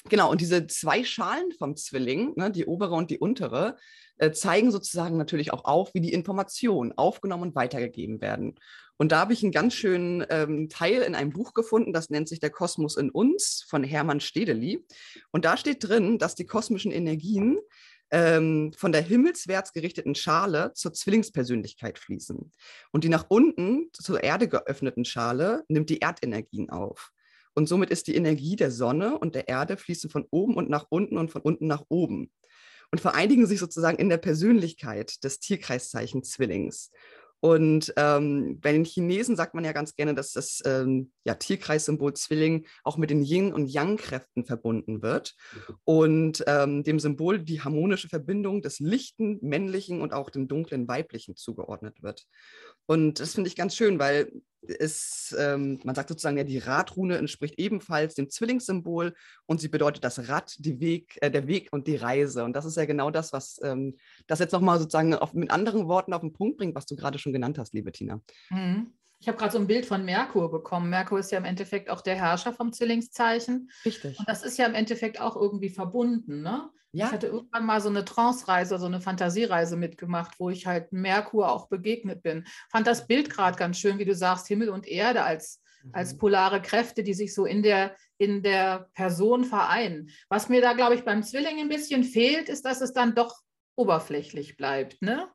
Genau, 0.08 0.30
und 0.30 0.40
diese 0.40 0.66
zwei 0.66 1.02
Schalen 1.04 1.50
vom 1.58 1.76
Zwilling, 1.76 2.34
ne, 2.36 2.50
die 2.50 2.66
obere 2.66 2.94
und 2.94 3.10
die 3.10 3.18
untere, 3.18 3.76
äh, 4.18 4.30
zeigen 4.30 4.70
sozusagen 4.70 5.16
natürlich 5.16 5.52
auch 5.52 5.64
auf, 5.64 5.94
wie 5.94 6.00
die 6.00 6.12
Informationen 6.12 6.92
aufgenommen 6.92 7.42
und 7.44 7.54
weitergegeben 7.54 8.20
werden. 8.20 8.54
Und 8.98 9.12
da 9.12 9.18
habe 9.20 9.32
ich 9.32 9.42
einen 9.42 9.52
ganz 9.52 9.74
schönen 9.74 10.24
ähm, 10.30 10.68
Teil 10.68 11.02
in 11.02 11.14
einem 11.14 11.30
Buch 11.30 11.52
gefunden, 11.52 11.92
das 11.92 12.08
nennt 12.08 12.28
sich 12.28 12.40
Der 12.40 12.50
Kosmos 12.50 12.96
in 12.96 13.10
uns 13.10 13.64
von 13.68 13.84
Hermann 13.84 14.20
Stedeli. 14.20 14.86
Und 15.32 15.44
da 15.44 15.56
steht 15.56 15.86
drin, 15.86 16.18
dass 16.18 16.34
die 16.34 16.46
kosmischen 16.46 16.92
Energien 16.92 17.58
ähm, 18.10 18.72
von 18.76 18.92
der 18.92 19.02
himmelswärts 19.02 19.72
gerichteten 19.72 20.14
Schale 20.14 20.72
zur 20.74 20.92
Zwillingspersönlichkeit 20.92 21.98
fließen. 21.98 22.52
Und 22.92 23.04
die 23.04 23.08
nach 23.08 23.26
unten 23.28 23.90
zur 23.92 24.22
Erde 24.22 24.48
geöffneten 24.48 25.04
Schale 25.04 25.64
nimmt 25.68 25.90
die 25.90 26.00
Erdenergien 26.00 26.70
auf. 26.70 27.10
Und 27.56 27.68
somit 27.68 27.90
ist 27.90 28.06
die 28.06 28.14
Energie 28.14 28.54
der 28.54 28.70
Sonne 28.70 29.18
und 29.18 29.34
der 29.34 29.48
Erde 29.48 29.76
fließen 29.76 30.10
von 30.10 30.26
oben 30.30 30.54
und 30.54 30.68
nach 30.68 30.86
unten 30.90 31.16
und 31.16 31.30
von 31.30 31.40
unten 31.40 31.66
nach 31.66 31.84
oben 31.88 32.30
und 32.92 33.00
vereinigen 33.00 33.46
sich 33.46 33.58
sozusagen 33.58 33.98
in 33.98 34.10
der 34.10 34.18
Persönlichkeit 34.18 35.24
des 35.24 35.40
Tierkreiszeichen 35.40 36.22
Zwillings. 36.22 36.90
Und 37.40 37.92
ähm, 37.96 38.60
bei 38.60 38.72
den 38.72 38.84
Chinesen 38.84 39.36
sagt 39.36 39.54
man 39.54 39.64
ja 39.64 39.72
ganz 39.72 39.94
gerne, 39.94 40.14
dass 40.14 40.32
das 40.32 40.62
ähm, 40.64 41.12
ja, 41.24 41.34
Tierkreissymbol 41.34 42.14
Zwilling 42.14 42.66
auch 42.82 42.96
mit 42.96 43.10
den 43.10 43.22
Yin- 43.22 43.52
und 43.52 43.68
Yang-Kräften 43.68 44.44
verbunden 44.44 45.02
wird 45.02 45.34
und 45.84 46.42
ähm, 46.46 46.82
dem 46.82 46.98
Symbol 46.98 47.38
die 47.38 47.60
harmonische 47.60 48.08
Verbindung 48.08 48.62
des 48.62 48.80
lichten, 48.80 49.38
männlichen 49.42 50.00
und 50.00 50.12
auch 50.12 50.30
dem 50.30 50.48
dunklen, 50.48 50.88
weiblichen 50.88 51.36
zugeordnet 51.36 52.02
wird. 52.02 52.24
Und 52.86 53.20
das 53.20 53.34
finde 53.34 53.48
ich 53.48 53.56
ganz 53.56 53.76
schön, 53.76 53.98
weil 53.98 54.32
es, 54.68 55.34
ähm, 55.38 55.80
man 55.84 55.94
sagt 55.94 56.08
sozusagen, 56.08 56.36
ja, 56.36 56.44
die 56.44 56.58
Radrune 56.58 57.16
entspricht 57.16 57.58
ebenfalls 57.58 58.14
dem 58.14 58.30
Zwillingssymbol 58.30 59.14
und 59.46 59.60
sie 59.60 59.68
bedeutet 59.68 60.04
das 60.04 60.28
Rad, 60.28 60.54
die 60.58 60.80
Weg, 60.80 61.18
äh, 61.20 61.30
der 61.30 61.46
Weg 61.46 61.68
und 61.72 61.86
die 61.86 61.96
Reise. 61.96 62.44
Und 62.44 62.54
das 62.54 62.64
ist 62.64 62.76
ja 62.76 62.84
genau 62.84 63.10
das, 63.10 63.32
was 63.32 63.60
ähm, 63.62 63.96
das 64.26 64.38
jetzt 64.38 64.52
nochmal 64.52 64.78
sozusagen 64.78 65.14
auf, 65.14 65.34
mit 65.34 65.50
anderen 65.50 65.88
Worten 65.88 66.12
auf 66.12 66.20
den 66.20 66.32
Punkt 66.32 66.58
bringt, 66.58 66.74
was 66.74 66.86
du 66.86 66.96
gerade 66.96 67.18
schon 67.18 67.32
genannt 67.32 67.58
hast, 67.58 67.74
liebe 67.74 67.92
Tina. 67.92 68.20
Mhm. 68.50 68.92
Ich 69.18 69.28
habe 69.28 69.38
gerade 69.38 69.52
so 69.52 69.58
ein 69.58 69.66
Bild 69.66 69.86
von 69.86 70.04
Merkur 70.04 70.50
bekommen. 70.50 70.90
Merkur 70.90 71.18
ist 71.18 71.32
ja 71.32 71.38
im 71.38 71.46
Endeffekt 71.46 71.88
auch 71.88 72.02
der 72.02 72.16
Herrscher 72.16 72.52
vom 72.52 72.72
Zwillingszeichen. 72.72 73.70
Richtig. 73.84 74.18
Und 74.18 74.28
das 74.28 74.42
ist 74.42 74.58
ja 74.58 74.66
im 74.66 74.74
Endeffekt 74.74 75.20
auch 75.20 75.36
irgendwie 75.36 75.70
verbunden. 75.70 76.42
Ne? 76.42 76.68
Ja. 76.96 77.06
Ich 77.06 77.12
hatte 77.12 77.26
irgendwann 77.26 77.66
mal 77.66 77.80
so 77.80 77.90
eine 77.90 78.04
Trance-Reise, 78.04 78.78
so 78.78 78.86
eine 78.86 79.02
Fantasiereise 79.02 79.76
mitgemacht, 79.76 80.40
wo 80.40 80.48
ich 80.48 80.66
halt 80.66 80.92
Merkur 80.92 81.52
auch 81.52 81.68
begegnet 81.68 82.22
bin. 82.22 82.46
Fand 82.70 82.86
das 82.86 83.06
Bild 83.06 83.28
gerade 83.28 83.58
ganz 83.58 83.78
schön, 83.78 83.98
wie 83.98 84.06
du 84.06 84.14
sagst, 84.14 84.48
Himmel 84.48 84.70
und 84.70 84.86
Erde 84.86 85.22
als, 85.22 85.60
mhm. 85.82 85.90
als 85.92 86.16
polare 86.16 86.62
Kräfte, 86.62 87.02
die 87.02 87.12
sich 87.12 87.34
so 87.34 87.44
in 87.44 87.62
der, 87.62 87.94
in 88.16 88.42
der 88.42 88.88
Person 88.94 89.44
vereinen. 89.44 90.08
Was 90.30 90.48
mir 90.48 90.62
da, 90.62 90.72
glaube 90.72 90.94
ich, 90.94 91.04
beim 91.04 91.22
Zwilling 91.22 91.60
ein 91.60 91.68
bisschen 91.68 92.02
fehlt, 92.02 92.48
ist, 92.48 92.64
dass 92.64 92.80
es 92.80 92.94
dann 92.94 93.14
doch 93.14 93.42
oberflächlich 93.76 94.56
bleibt. 94.56 95.02
Ne? 95.02 95.28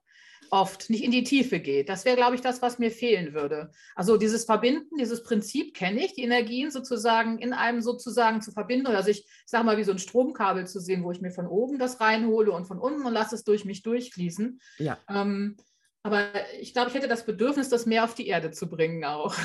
Oft 0.52 0.90
nicht 0.90 1.04
in 1.04 1.12
die 1.12 1.24
Tiefe 1.24 1.60
geht. 1.60 1.88
Das 1.88 2.04
wäre, 2.04 2.18
glaube 2.18 2.36
ich, 2.36 2.42
das, 2.42 2.62
was 2.62 2.78
mir 2.78 2.92
fehlen 2.92 3.34
würde. 3.34 3.72
Also 3.96 4.18
dieses 4.18 4.44
Verbinden, 4.44 4.98
dieses 4.98 5.24
Prinzip 5.24 5.74
kenne 5.74 6.04
ich, 6.04 6.14
die 6.14 6.24
Energien 6.24 6.72
sozusagen 6.72 7.40
in 7.40 7.54
einem 7.54 7.82
sozusagen 7.82 8.42
zu 8.42 8.52
verbinden 8.52 8.88
oder 8.88 9.02
sich, 9.02 9.20
ich 9.20 9.44
sage 9.46 9.64
mal, 9.64 9.78
wie 9.78 9.86
so 9.86 9.94
ein 9.94 10.00
Stromkabel 10.00 10.68
zu 10.68 10.82
sehen, 10.82 11.04
wo 11.04 11.12
ich 11.12 11.22
mir 11.22 11.32
von 11.32 11.48
oben 11.48 11.80
das 11.80 12.02
reinhole 12.02 12.52
und 12.52 12.66
von 12.66 12.80
unten 12.80 13.06
und 13.06 13.14
lasse 13.14 13.34
es 13.34 13.46
durch 13.46 13.64
mich 13.64 13.82
durchfließen. 13.82 14.60
Ja. 14.78 14.98
Ähm, 15.10 15.56
aber 16.04 16.26
ich 16.60 16.74
glaube, 16.74 16.90
ich 16.90 16.96
hätte 16.96 17.08
das 17.08 17.26
Bedürfnis, 17.26 17.70
das 17.70 17.86
mehr 17.86 18.04
auf 18.04 18.16
die 18.16 18.28
Erde 18.28 18.52
zu 18.52 18.68
bringen 18.68 19.06
auch. 19.06 19.36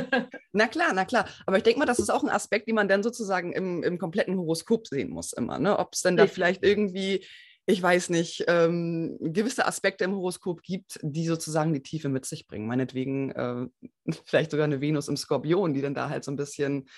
na 0.52 0.66
klar, 0.68 0.92
na 0.94 1.04
klar. 1.04 1.28
Aber 1.44 1.58
ich 1.58 1.64
denke 1.64 1.80
mal, 1.80 1.86
das 1.86 1.98
ist 1.98 2.10
auch 2.10 2.22
ein 2.22 2.30
Aspekt, 2.30 2.68
den 2.68 2.76
man 2.76 2.88
dann 2.88 3.02
sozusagen 3.02 3.52
im, 3.52 3.82
im 3.82 3.98
kompletten 3.98 4.38
Horoskop 4.38 4.86
sehen 4.86 5.10
muss 5.10 5.32
immer. 5.34 5.58
Ne? 5.58 5.78
Ob 5.78 5.92
es 5.92 6.02
denn 6.02 6.16
da 6.16 6.26
vielleicht 6.26 6.62
irgendwie 6.62 7.24
ich 7.66 7.82
weiß 7.82 8.10
nicht, 8.10 8.44
ähm, 8.46 9.16
gewisse 9.20 9.66
Aspekte 9.66 10.04
im 10.04 10.14
Horoskop 10.14 10.62
gibt, 10.62 10.98
die 11.02 11.26
sozusagen 11.26 11.72
die 11.72 11.82
Tiefe 11.82 12.08
mit 12.08 12.26
sich 12.26 12.46
bringen. 12.46 12.66
Meinetwegen 12.66 13.30
äh, 13.32 13.66
vielleicht 14.26 14.50
sogar 14.50 14.64
eine 14.64 14.80
Venus 14.80 15.08
im 15.08 15.16
Skorpion, 15.16 15.72
die 15.72 15.82
dann 15.82 15.94
da 15.94 16.10
halt 16.10 16.24
so 16.24 16.30
ein 16.30 16.36
bisschen 16.36 16.88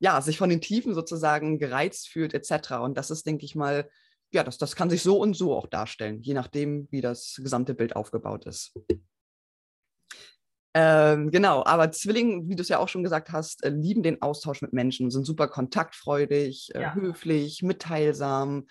ja, 0.00 0.20
sich 0.22 0.38
von 0.38 0.50
den 0.50 0.62
Tiefen 0.62 0.94
sozusagen 0.94 1.58
gereizt 1.58 2.08
fühlt, 2.08 2.34
etc. 2.34 2.72
Und 2.82 2.96
das 2.96 3.10
ist, 3.10 3.26
denke 3.26 3.44
ich 3.44 3.54
mal, 3.54 3.88
ja, 4.32 4.42
das, 4.42 4.58
das 4.58 4.74
kann 4.74 4.90
sich 4.90 5.02
so 5.02 5.18
und 5.18 5.34
so 5.34 5.54
auch 5.54 5.66
darstellen, 5.66 6.22
je 6.22 6.34
nachdem, 6.34 6.88
wie 6.90 7.02
das 7.02 7.38
gesamte 7.42 7.74
Bild 7.74 7.96
aufgebaut 7.96 8.46
ist. 8.46 8.72
Ähm, 10.72 11.30
genau, 11.30 11.64
aber 11.64 11.90
Zwillinge, 11.90 12.48
wie 12.48 12.54
du 12.54 12.62
es 12.62 12.68
ja 12.68 12.78
auch 12.78 12.88
schon 12.88 13.02
gesagt 13.02 13.32
hast, 13.32 13.64
äh, 13.64 13.70
lieben 13.70 14.02
den 14.04 14.22
Austausch 14.22 14.62
mit 14.62 14.72
Menschen, 14.72 15.10
sind 15.10 15.26
super 15.26 15.48
kontaktfreudig, 15.48 16.70
äh, 16.74 16.82
ja. 16.82 16.94
höflich, 16.94 17.62
mitteilsam, 17.62 18.68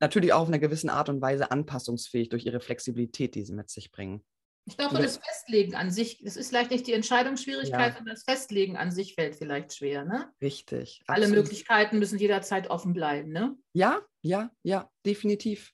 natürlich 0.00 0.32
auch 0.32 0.42
auf 0.42 0.48
einer 0.48 0.58
gewissen 0.58 0.90
Art 0.90 1.08
und 1.08 1.20
Weise 1.20 1.50
anpassungsfähig 1.50 2.28
durch 2.28 2.46
ihre 2.46 2.60
Flexibilität, 2.60 3.34
die 3.34 3.42
sie 3.42 3.54
mit 3.54 3.70
sich 3.70 3.90
bringen. 3.90 4.22
Ich 4.68 4.76
glaube, 4.76 5.00
das 5.00 5.18
Festlegen 5.18 5.76
an 5.76 5.92
sich, 5.92 6.20
das 6.24 6.36
ist 6.36 6.48
vielleicht 6.48 6.72
nicht 6.72 6.88
die 6.88 6.92
Entscheidungsschwierigkeit, 6.92 7.90
ja. 7.90 7.96
sondern 7.96 8.14
das 8.14 8.24
Festlegen 8.24 8.76
an 8.76 8.90
sich 8.90 9.14
fällt 9.14 9.36
vielleicht 9.36 9.76
schwer, 9.76 10.04
ne? 10.04 10.28
Richtig. 10.42 11.02
Alle 11.06 11.26
absolut. 11.26 11.44
Möglichkeiten 11.44 12.00
müssen 12.00 12.18
jederzeit 12.18 12.68
offen 12.68 12.92
bleiben, 12.92 13.30
ne? 13.30 13.56
Ja, 13.74 14.00
ja, 14.22 14.50
ja, 14.64 14.90
definitiv. 15.04 15.72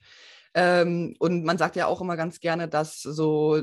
Ähm, 0.53 1.17
und 1.19 1.43
man 1.45 1.57
sagt 1.57 1.77
ja 1.77 1.87
auch 1.87 2.03
immer 2.03 2.19
ganz 2.19 2.39
gerne, 2.39 2.69
dass 2.69 3.01
so 3.01 3.63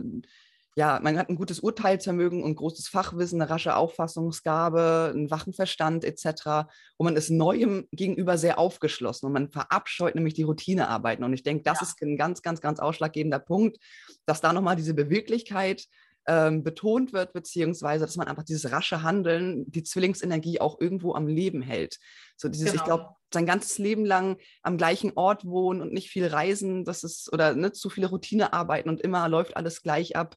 ja, 0.75 0.99
man 1.01 1.17
hat 1.17 1.29
ein 1.29 1.35
gutes 1.35 1.59
Urteilsvermögen 1.59 2.43
und 2.43 2.55
großes 2.55 2.88
Fachwissen, 2.88 3.41
eine 3.41 3.49
rasche 3.49 3.75
Auffassungsgabe, 3.75 5.11
einen 5.13 5.31
wachen 5.31 5.53
Verstand 5.53 6.05
etc. 6.05 6.69
Und 6.97 7.05
man 7.05 7.15
ist 7.15 7.29
Neuem 7.29 7.88
gegenüber 7.91 8.38
sehr 8.38 8.59
aufgeschlossen 8.59 9.25
und 9.25 9.33
man 9.33 9.51
verabscheut 9.51 10.15
nämlich 10.15 10.35
die 10.35 10.43
Routinearbeiten. 10.43 11.25
Und 11.25 11.33
ich 11.33 11.43
denke, 11.43 11.63
das 11.63 11.81
ja. 11.81 11.88
ist 11.88 12.01
ein 12.01 12.17
ganz, 12.17 12.41
ganz, 12.41 12.61
ganz 12.61 12.79
ausschlaggebender 12.79 13.39
Punkt, 13.39 13.77
dass 14.25 14.41
da 14.41 14.53
nochmal 14.53 14.75
diese 14.75 14.93
Beweglichkeit 14.93 15.85
ähm, 16.29 16.63
betont 16.63 17.12
wird, 17.12 17.33
beziehungsweise 17.33 18.05
dass 18.05 18.15
man 18.15 18.27
einfach 18.27 18.43
dieses 18.43 18.71
rasche 18.71 19.01
Handeln, 19.01 19.69
die 19.71 19.81
Zwillingsenergie 19.81 20.62
auch 20.62 20.79
irgendwo 20.79 21.15
am 21.15 21.25
Leben 21.25 21.63
hält. 21.63 21.98
So 22.38 22.50
dieses, 22.50 22.71
genau. 22.71 22.75
ich 22.79 22.86
glaube, 22.86 23.15
sein 23.33 23.48
ganzes 23.48 23.79
Leben 23.79 24.05
lang 24.05 24.38
am 24.62 24.77
gleichen 24.77 25.13
Ort 25.15 25.43
wohnen 25.45 25.81
und 25.81 25.91
nicht 25.91 26.12
viel 26.12 26.27
reisen, 26.27 26.86
das 26.86 27.03
ist, 27.03 27.33
oder 27.33 27.55
ne, 27.55 27.71
zu 27.71 27.89
viele 27.89 28.07
Routinearbeiten 28.07 28.89
und 28.89 29.01
immer 29.01 29.27
läuft 29.27 29.57
alles 29.57 29.81
gleich 29.81 30.15
ab. 30.15 30.36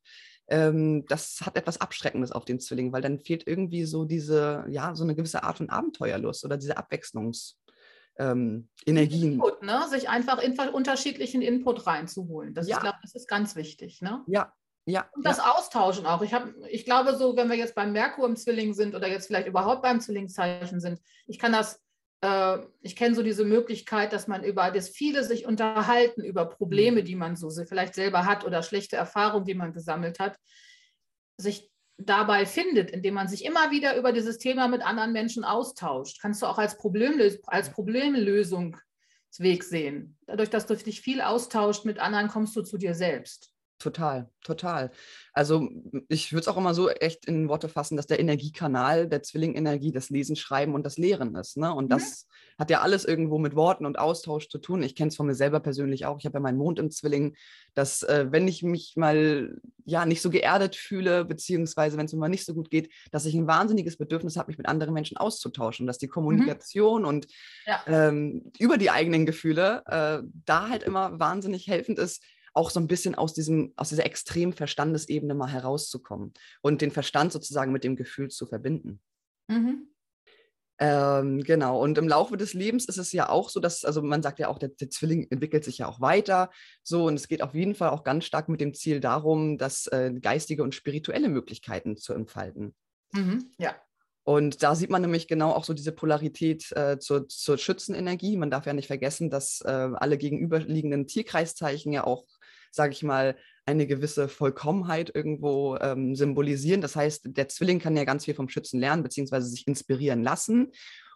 Ähm, 0.48 1.04
das 1.08 1.42
hat 1.42 1.56
etwas 1.56 1.82
Abschreckendes 1.82 2.32
auf 2.32 2.46
den 2.46 2.58
Zwilling, 2.58 2.90
weil 2.94 3.02
dann 3.02 3.18
fehlt 3.20 3.46
irgendwie 3.46 3.84
so 3.84 4.06
diese, 4.06 4.64
ja, 4.70 4.94
so 4.94 5.04
eine 5.04 5.14
gewisse 5.14 5.42
Art 5.42 5.58
von 5.58 5.68
Abenteuerlust 5.68 6.44
oder 6.46 6.56
diese 6.56 6.78
Abwechslungs- 6.78 7.56
ähm, 8.18 8.68
Energien. 8.84 9.34
Input, 9.34 9.62
ne? 9.62 9.86
Sich 9.88 10.10
einfach 10.10 10.38
in 10.38 10.58
unterschiedlichen 10.58 11.40
Input 11.40 11.86
reinzuholen. 11.86 12.52
Das, 12.52 12.68
ja. 12.68 12.76
ist, 12.76 12.82
glaub, 12.82 12.94
das 13.00 13.14
ist 13.14 13.26
ganz 13.26 13.56
wichtig. 13.56 14.02
Ne? 14.02 14.22
Ja, 14.26 14.52
ja, 14.84 15.08
und 15.12 15.24
das 15.24 15.36
ja. 15.36 15.52
Austauschen 15.54 16.06
auch. 16.06 16.22
Ich, 16.22 16.34
hab, 16.34 16.48
ich 16.68 16.84
glaube, 16.84 17.14
so, 17.16 17.36
wenn 17.36 17.48
wir 17.48 17.56
jetzt 17.56 17.74
beim 17.74 17.92
Merkur 17.92 18.26
im 18.26 18.36
Zwilling 18.36 18.74
sind 18.74 18.94
oder 18.94 19.08
jetzt 19.08 19.26
vielleicht 19.26 19.46
überhaupt 19.46 19.82
beim 19.82 20.00
Zwillingszeichen 20.00 20.80
sind, 20.80 21.00
ich 21.26 21.38
kann 21.38 21.52
das, 21.52 21.80
äh, 22.20 22.58
ich 22.80 22.96
kenne 22.96 23.14
so 23.14 23.22
diese 23.22 23.44
Möglichkeit, 23.44 24.12
dass 24.12 24.26
man 24.26 24.42
über 24.42 24.70
das 24.72 24.88
viele 24.88 25.22
sich 25.22 25.46
unterhalten, 25.46 26.24
über 26.24 26.46
Probleme, 26.46 27.02
mhm. 27.02 27.04
die 27.04 27.14
man 27.14 27.36
so 27.36 27.50
vielleicht 27.50 27.94
selber 27.94 28.26
hat 28.26 28.44
oder 28.44 28.62
schlechte 28.62 28.96
Erfahrungen, 28.96 29.44
die 29.44 29.54
man 29.54 29.72
gesammelt 29.72 30.18
hat, 30.18 30.36
sich 31.36 31.70
dabei 31.98 32.44
findet, 32.44 32.90
indem 32.90 33.14
man 33.14 33.28
sich 33.28 33.44
immer 33.44 33.70
wieder 33.70 33.96
über 33.96 34.10
dieses 34.12 34.38
Thema 34.38 34.66
mit 34.66 34.82
anderen 34.82 35.12
Menschen 35.12 35.44
austauscht. 35.44 36.18
Kannst 36.20 36.42
du 36.42 36.46
auch 36.46 36.58
als, 36.58 36.76
Problemlös 36.76 37.38
als 37.46 37.70
Problemlösungsweg 37.70 39.62
sehen. 39.62 40.18
Dadurch, 40.26 40.50
dass 40.50 40.66
du 40.66 40.74
dich 40.74 41.00
viel 41.00 41.20
austauscht 41.20 41.84
mit 41.84 42.00
anderen, 42.00 42.26
kommst 42.26 42.56
du 42.56 42.62
zu 42.62 42.78
dir 42.78 42.96
selbst. 42.96 43.51
Total, 43.82 44.30
total. 44.44 44.92
Also 45.32 45.68
ich 46.08 46.32
würde 46.32 46.42
es 46.42 46.48
auch 46.48 46.56
immer 46.56 46.72
so 46.72 46.88
echt 46.88 47.26
in 47.26 47.48
Worte 47.48 47.68
fassen, 47.68 47.96
dass 47.96 48.06
der 48.06 48.20
Energiekanal 48.20 49.08
der 49.08 49.24
Zwillingenergie 49.24 49.90
das 49.90 50.08
Lesen, 50.08 50.36
Schreiben 50.36 50.76
und 50.76 50.86
das 50.86 50.98
Lehren 50.98 51.34
ist. 51.34 51.56
Ne? 51.56 51.74
Und 51.74 51.86
mhm. 51.86 51.88
das 51.88 52.28
hat 52.60 52.70
ja 52.70 52.80
alles 52.80 53.04
irgendwo 53.04 53.38
mit 53.38 53.56
Worten 53.56 53.84
und 53.84 53.98
Austausch 53.98 54.48
zu 54.48 54.58
tun. 54.58 54.84
Ich 54.84 54.94
kenne 54.94 55.08
es 55.08 55.16
von 55.16 55.26
mir 55.26 55.34
selber 55.34 55.58
persönlich 55.58 56.06
auch. 56.06 56.16
Ich 56.20 56.26
habe 56.26 56.34
ja 56.34 56.40
meinen 56.40 56.58
Mond 56.58 56.78
im 56.78 56.92
Zwilling, 56.92 57.34
dass 57.74 58.04
äh, 58.04 58.26
wenn 58.30 58.46
ich 58.46 58.62
mich 58.62 58.94
mal 58.94 59.58
ja 59.84 60.06
nicht 60.06 60.22
so 60.22 60.30
geerdet 60.30 60.76
fühle, 60.76 61.24
beziehungsweise 61.24 61.98
wenn 61.98 62.06
es 62.06 62.12
mir 62.12 62.20
mal 62.20 62.28
nicht 62.28 62.46
so 62.46 62.54
gut 62.54 62.70
geht, 62.70 62.88
dass 63.10 63.26
ich 63.26 63.34
ein 63.34 63.48
wahnsinniges 63.48 63.96
Bedürfnis 63.96 64.36
habe, 64.36 64.46
mich 64.52 64.58
mit 64.58 64.68
anderen 64.68 64.94
Menschen 64.94 65.16
auszutauschen, 65.16 65.88
dass 65.88 65.98
die 65.98 66.06
mhm. 66.06 66.12
Kommunikation 66.12 67.02
mhm. 67.02 67.08
und 67.08 67.26
ja. 67.66 67.82
ähm, 67.88 68.52
über 68.60 68.78
die 68.78 68.90
eigenen 68.90 69.26
Gefühle 69.26 69.82
äh, 69.86 70.22
da 70.44 70.68
halt 70.68 70.84
immer 70.84 71.18
wahnsinnig 71.18 71.66
helfend 71.66 71.98
ist, 71.98 72.22
auch 72.54 72.70
so 72.70 72.80
ein 72.80 72.86
bisschen 72.86 73.14
aus, 73.14 73.34
diesem, 73.34 73.72
aus 73.76 73.88
dieser 73.88 74.06
extremen 74.06 74.52
Verstandesebene 74.52 75.34
mal 75.34 75.50
herauszukommen 75.50 76.32
und 76.60 76.80
den 76.80 76.90
Verstand 76.90 77.32
sozusagen 77.32 77.72
mit 77.72 77.84
dem 77.84 77.96
Gefühl 77.96 78.28
zu 78.28 78.46
verbinden. 78.46 79.00
Mhm. 79.48 79.88
Ähm, 80.78 81.44
genau, 81.44 81.80
und 81.80 81.96
im 81.98 82.08
Laufe 82.08 82.36
des 82.36 82.54
Lebens 82.54 82.86
ist 82.86 82.98
es 82.98 83.12
ja 83.12 83.28
auch 83.28 83.50
so, 83.50 83.60
dass, 83.60 83.84
also 83.84 84.02
man 84.02 84.22
sagt 84.22 84.40
ja 84.40 84.48
auch, 84.48 84.58
der, 84.58 84.70
der, 84.70 84.90
Zwilling 84.90 85.28
entwickelt 85.30 85.64
sich 85.64 85.78
ja 85.78 85.86
auch 85.86 86.00
weiter, 86.00 86.50
so, 86.82 87.06
und 87.06 87.14
es 87.14 87.28
geht 87.28 87.42
auf 87.42 87.54
jeden 87.54 87.76
Fall 87.76 87.90
auch 87.90 88.02
ganz 88.02 88.24
stark 88.24 88.48
mit 88.48 88.60
dem 88.60 88.74
Ziel 88.74 88.98
darum, 88.98 89.58
dass 89.58 89.86
äh, 89.86 90.12
geistige 90.20 90.64
und 90.64 90.74
spirituelle 90.74 91.28
Möglichkeiten 91.28 91.96
zu 91.96 92.14
entfalten. 92.14 92.74
Mhm, 93.12 93.52
ja. 93.58 93.76
Und 94.24 94.62
da 94.62 94.74
sieht 94.74 94.90
man 94.90 95.02
nämlich 95.02 95.26
genau 95.26 95.50
auch 95.50 95.64
so 95.64 95.74
diese 95.74 95.92
Polarität 95.92 96.70
äh, 96.72 96.98
zur, 96.98 97.28
zur 97.28 97.58
Schützenenergie. 97.58 98.36
Man 98.36 98.50
darf 98.50 98.66
ja 98.66 98.72
nicht 98.72 98.86
vergessen, 98.86 99.30
dass 99.30 99.60
äh, 99.62 99.68
alle 99.68 100.16
gegenüberliegenden 100.16 101.06
Tierkreiszeichen 101.06 101.92
ja 101.92 102.04
auch 102.04 102.24
sage 102.74 102.92
ich 102.92 103.02
mal, 103.02 103.36
eine 103.64 103.86
gewisse 103.86 104.28
Vollkommenheit 104.28 105.14
irgendwo 105.14 105.76
ähm, 105.76 106.16
symbolisieren. 106.16 106.80
Das 106.80 106.96
heißt, 106.96 107.36
der 107.36 107.48
Zwilling 107.48 107.78
kann 107.78 107.96
ja 107.96 108.04
ganz 108.04 108.24
viel 108.24 108.34
vom 108.34 108.48
Schützen 108.48 108.80
lernen, 108.80 109.02
beziehungsweise 109.02 109.46
sich 109.48 109.66
inspirieren 109.66 110.22
lassen. 110.22 110.72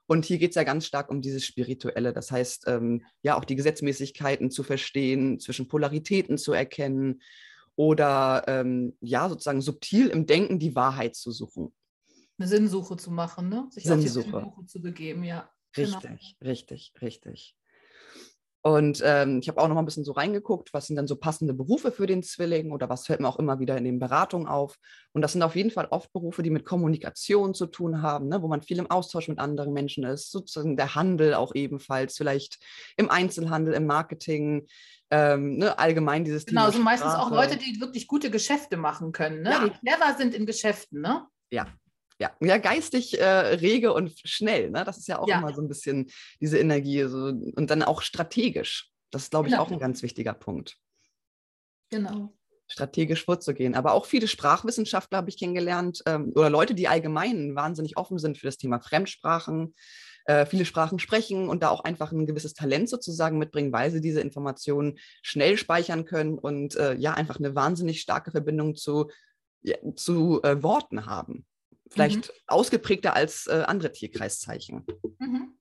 Und 0.06 0.24
hier 0.24 0.38
geht 0.38 0.50
es 0.50 0.54
ja 0.54 0.62
ganz 0.62 0.86
stark 0.86 1.10
um 1.10 1.20
dieses 1.20 1.44
Spirituelle. 1.44 2.12
Das 2.12 2.30
heißt, 2.30 2.68
ähm, 2.68 3.04
ja, 3.22 3.36
auch 3.36 3.44
die 3.44 3.56
Gesetzmäßigkeiten 3.56 4.50
zu 4.52 4.62
verstehen, 4.62 5.40
zwischen 5.40 5.66
Polaritäten 5.66 6.38
zu 6.38 6.52
erkennen 6.52 7.20
oder 7.74 8.44
ähm, 8.46 8.96
ja, 9.00 9.28
sozusagen 9.28 9.60
subtil 9.60 10.08
im 10.08 10.26
Denken 10.26 10.58
die 10.58 10.76
Wahrheit 10.76 11.16
zu 11.16 11.32
suchen. 11.32 11.74
Eine 12.38 12.48
Sinnsuche 12.48 12.96
zu 12.96 13.10
machen, 13.10 13.48
ne? 13.48 13.66
Sich 13.70 13.84
Sinnsuche. 13.84 14.20
auf 14.20 14.24
die 14.24 14.30
Sinnsuche 14.30 14.66
zu 14.66 14.82
begeben, 14.82 15.24
ja. 15.24 15.50
Richtig, 15.76 16.00
genau. 16.38 16.50
richtig, 16.50 16.92
richtig. 17.02 17.56
Und 18.66 19.00
ähm, 19.04 19.38
ich 19.40 19.48
habe 19.48 19.60
auch 19.60 19.68
noch 19.68 19.76
mal 19.76 19.82
ein 19.82 19.86
bisschen 19.86 20.02
so 20.02 20.10
reingeguckt, 20.10 20.74
was 20.74 20.88
sind 20.88 20.96
dann 20.96 21.06
so 21.06 21.14
passende 21.14 21.54
Berufe 21.54 21.92
für 21.92 22.08
den 22.08 22.24
Zwilling 22.24 22.72
oder 22.72 22.88
was 22.88 23.06
fällt 23.06 23.20
mir 23.20 23.28
auch 23.28 23.38
immer 23.38 23.60
wieder 23.60 23.78
in 23.78 23.84
den 23.84 24.00
Beratungen 24.00 24.48
auf. 24.48 24.76
Und 25.12 25.22
das 25.22 25.34
sind 25.34 25.44
auf 25.44 25.54
jeden 25.54 25.70
Fall 25.70 25.86
oft 25.92 26.12
Berufe, 26.12 26.42
die 26.42 26.50
mit 26.50 26.64
Kommunikation 26.64 27.54
zu 27.54 27.66
tun 27.66 28.02
haben, 28.02 28.26
ne, 28.26 28.42
wo 28.42 28.48
man 28.48 28.62
viel 28.62 28.80
im 28.80 28.90
Austausch 28.90 29.28
mit 29.28 29.38
anderen 29.38 29.72
Menschen 29.72 30.02
ist, 30.02 30.32
sozusagen 30.32 30.76
der 30.76 30.96
Handel 30.96 31.34
auch 31.34 31.54
ebenfalls, 31.54 32.16
vielleicht 32.16 32.58
im 32.96 33.08
Einzelhandel, 33.08 33.72
im 33.72 33.86
Marketing, 33.86 34.66
ähm, 35.12 35.58
ne, 35.58 35.78
allgemein 35.78 36.24
dieses 36.24 36.44
genau, 36.44 36.62
Thema. 36.62 36.70
Genau, 36.72 36.78
so 36.78 36.82
meistens 36.82 37.14
auch 37.14 37.30
Leute, 37.30 37.58
die 37.58 37.80
wirklich 37.80 38.08
gute 38.08 38.32
Geschäfte 38.32 38.76
machen 38.76 39.12
können, 39.12 39.42
ne? 39.42 39.50
Ja. 39.50 39.64
die 39.64 39.70
clever 39.78 40.18
sind 40.18 40.34
in 40.34 40.44
Geschäften. 40.44 41.02
Ne? 41.02 41.24
Ja, 41.52 41.68
ja, 42.18 42.30
ja, 42.40 42.58
geistig 42.58 43.20
äh, 43.20 43.24
rege 43.24 43.92
und 43.92 44.12
schnell. 44.24 44.70
Ne? 44.70 44.84
Das 44.84 44.96
ist 44.98 45.08
ja 45.08 45.18
auch 45.18 45.28
ja. 45.28 45.38
immer 45.38 45.54
so 45.54 45.60
ein 45.60 45.68
bisschen 45.68 46.10
diese 46.40 46.58
Energie. 46.58 47.04
So, 47.04 47.26
und 47.26 47.70
dann 47.70 47.82
auch 47.82 48.02
strategisch. 48.02 48.90
Das 49.10 49.24
ist, 49.24 49.30
glaube 49.30 49.48
ich, 49.48 49.52
genau. 49.52 49.64
auch 49.64 49.70
ein 49.70 49.78
ganz 49.78 50.02
wichtiger 50.02 50.32
Punkt. 50.32 50.78
Genau. 51.90 52.32
Strategisch 52.68 53.24
vorzugehen. 53.24 53.74
Aber 53.74 53.92
auch 53.92 54.06
viele 54.06 54.28
Sprachwissenschaftler 54.28 55.18
habe 55.18 55.28
ich 55.28 55.38
kennengelernt 55.38 56.02
ähm, 56.06 56.32
oder 56.34 56.50
Leute, 56.50 56.74
die 56.74 56.88
allgemein 56.88 57.54
wahnsinnig 57.54 57.96
offen 57.96 58.18
sind 58.18 58.38
für 58.38 58.46
das 58.46 58.56
Thema 58.56 58.80
Fremdsprachen, 58.80 59.74
äh, 60.24 60.46
viele 60.46 60.64
Sprachen 60.64 60.98
sprechen 60.98 61.48
und 61.48 61.62
da 61.62 61.68
auch 61.68 61.84
einfach 61.84 62.10
ein 62.10 62.26
gewisses 62.26 62.54
Talent 62.54 62.88
sozusagen 62.88 63.38
mitbringen, 63.38 63.72
weil 63.72 63.92
sie 63.92 64.00
diese 64.00 64.20
Informationen 64.20 64.98
schnell 65.22 65.56
speichern 65.56 66.06
können 66.06 66.38
und 66.38 66.74
äh, 66.74 66.94
ja, 66.94 67.14
einfach 67.14 67.38
eine 67.38 67.54
wahnsinnig 67.54 68.00
starke 68.00 68.32
Verbindung 68.32 68.74
zu, 68.74 69.10
ja, 69.62 69.76
zu 69.94 70.42
äh, 70.42 70.60
Worten 70.62 71.06
haben 71.06 71.46
vielleicht 71.90 72.28
mhm. 72.28 72.34
ausgeprägter 72.46 73.14
als 73.14 73.46
äh, 73.46 73.64
andere 73.66 73.92
Tierkreiszeichen. 73.92 74.84
Mhm. 75.18 75.56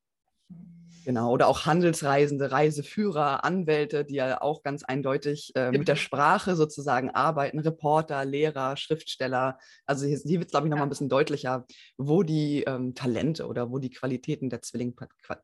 Genau, 1.05 1.31
oder 1.31 1.47
auch 1.47 1.67
Handelsreisende, 1.67 2.51
Reiseführer, 2.51 3.43
Anwälte, 3.45 4.05
die 4.05 4.15
ja 4.15 4.41
auch 4.41 4.63
ganz 4.63 4.83
eindeutig 4.83 5.51
äh, 5.55 5.69
mit 5.69 5.87
der 5.87 5.97
Sprache 5.97 6.55
sozusagen 6.55 7.11
arbeiten, 7.11 7.59
Reporter, 7.59 8.25
Lehrer, 8.25 8.75
Schriftsteller. 8.75 9.59
Also 9.85 10.07
hier, 10.07 10.17
hier 10.17 10.39
wird 10.39 10.47
es, 10.47 10.51
glaube 10.51 10.65
ich, 10.65 10.71
nochmal 10.71 10.81
ja. 10.81 10.87
ein 10.87 10.89
bisschen 10.89 11.09
deutlicher, 11.09 11.67
wo 11.97 12.23
die 12.23 12.63
ähm, 12.63 12.95
Talente 12.95 13.45
oder 13.45 13.69
wo 13.69 13.77
die 13.77 13.91
Qualitäten 13.91 14.49
der 14.49 14.63
Zwilling, 14.63 14.95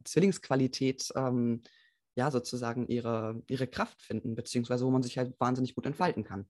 Zwillingsqualität 0.03 1.13
ähm, 1.15 1.61
ja 2.15 2.31
sozusagen 2.31 2.87
ihre, 2.87 3.43
ihre 3.47 3.67
Kraft 3.67 4.01
finden, 4.01 4.33
beziehungsweise 4.33 4.83
wo 4.83 4.89
man 4.89 5.03
sich 5.03 5.19
halt 5.19 5.39
wahnsinnig 5.39 5.75
gut 5.75 5.85
entfalten 5.85 6.23
kann. 6.23 6.47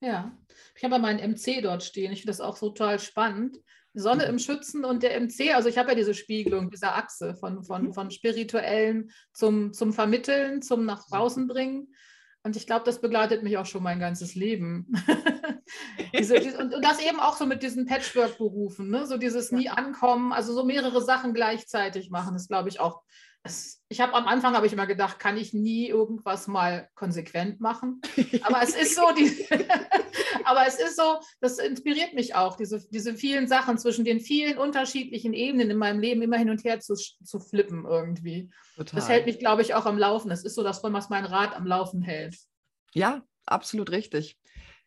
Ja, 0.00 0.32
ich 0.76 0.84
habe 0.84 0.94
ja 0.94 1.00
meinen 1.00 1.32
MC 1.32 1.62
dort 1.62 1.82
stehen. 1.82 2.12
Ich 2.12 2.20
finde 2.20 2.32
das 2.32 2.40
auch 2.40 2.58
total 2.58 2.98
spannend. 2.98 3.56
Die 3.94 4.00
Sonne 4.00 4.24
mhm. 4.24 4.30
im 4.30 4.38
Schützen 4.38 4.84
und 4.84 5.02
der 5.02 5.18
MC, 5.20 5.54
also 5.54 5.68
ich 5.68 5.78
habe 5.78 5.90
ja 5.90 5.94
diese 5.94 6.14
Spiegelung, 6.14 6.70
diese 6.70 6.92
Achse 6.92 7.34
von, 7.34 7.64
von, 7.64 7.86
mhm. 7.86 7.92
von 7.94 8.10
spirituellen 8.10 9.10
zum, 9.32 9.72
zum 9.72 9.92
Vermitteln, 9.92 10.62
zum 10.62 10.84
nach 10.84 11.06
draußen 11.08 11.48
bringen. 11.48 11.92
Und 12.44 12.56
ich 12.56 12.66
glaube, 12.66 12.84
das 12.84 13.00
begleitet 13.00 13.42
mich 13.42 13.58
auch 13.58 13.66
schon 13.66 13.82
mein 13.82 13.98
ganzes 13.98 14.34
Leben. 14.34 14.92
Diese, 16.14 16.40
diese, 16.40 16.58
und, 16.58 16.74
und, 16.74 16.82
das 16.82 16.98
eben 17.00 17.20
auch 17.20 17.36
so 17.36 17.44
mit 17.44 17.62
diesen 17.62 17.84
Patchwork-Berufen, 17.84 18.88
ne? 18.88 19.06
so 19.06 19.18
dieses 19.18 19.52
nie 19.52 19.68
ankommen, 19.68 20.32
also 20.32 20.54
so 20.54 20.64
mehrere 20.64 21.02
Sachen 21.02 21.34
gleichzeitig 21.34 22.08
machen, 22.08 22.34
ist, 22.34 22.48
glaube 22.48 22.70
ich, 22.70 22.80
auch. 22.80 23.02
Das, 23.42 23.77
ich 23.90 24.00
habe 24.00 24.12
am 24.12 24.26
Anfang 24.26 24.54
habe 24.54 24.66
ich 24.66 24.72
immer 24.72 24.86
gedacht, 24.86 25.18
kann 25.18 25.38
ich 25.38 25.54
nie 25.54 25.88
irgendwas 25.88 26.46
mal 26.46 26.90
konsequent 26.94 27.60
machen. 27.60 28.02
Aber 28.42 28.62
es 28.62 28.76
ist 28.76 28.94
so, 28.94 29.02
die, 29.16 29.46
aber 30.44 30.66
es 30.66 30.78
ist 30.78 30.96
so, 30.96 31.20
das 31.40 31.58
inspiriert 31.58 32.12
mich 32.12 32.34
auch, 32.34 32.56
diese, 32.56 32.86
diese 32.90 33.14
vielen 33.14 33.48
Sachen 33.48 33.78
zwischen 33.78 34.04
den 34.04 34.20
vielen 34.20 34.58
unterschiedlichen 34.58 35.32
Ebenen 35.32 35.70
in 35.70 35.78
meinem 35.78 36.00
Leben 36.00 36.20
immer 36.20 36.36
hin 36.36 36.50
und 36.50 36.64
her 36.64 36.80
zu, 36.80 36.94
zu 36.94 37.40
flippen 37.40 37.86
irgendwie. 37.86 38.50
Total. 38.76 39.00
Das 39.00 39.08
hält 39.08 39.24
mich, 39.24 39.38
glaube 39.38 39.62
ich, 39.62 39.74
auch 39.74 39.86
am 39.86 39.96
Laufen. 39.96 40.28
Das 40.28 40.44
ist 40.44 40.54
so 40.54 40.62
das, 40.62 40.82
was 40.82 41.08
mein 41.08 41.24
Rad 41.24 41.56
am 41.56 41.66
Laufen 41.66 42.02
hält. 42.02 42.36
Ja, 42.92 43.22
absolut 43.46 43.90
richtig. 43.90 44.36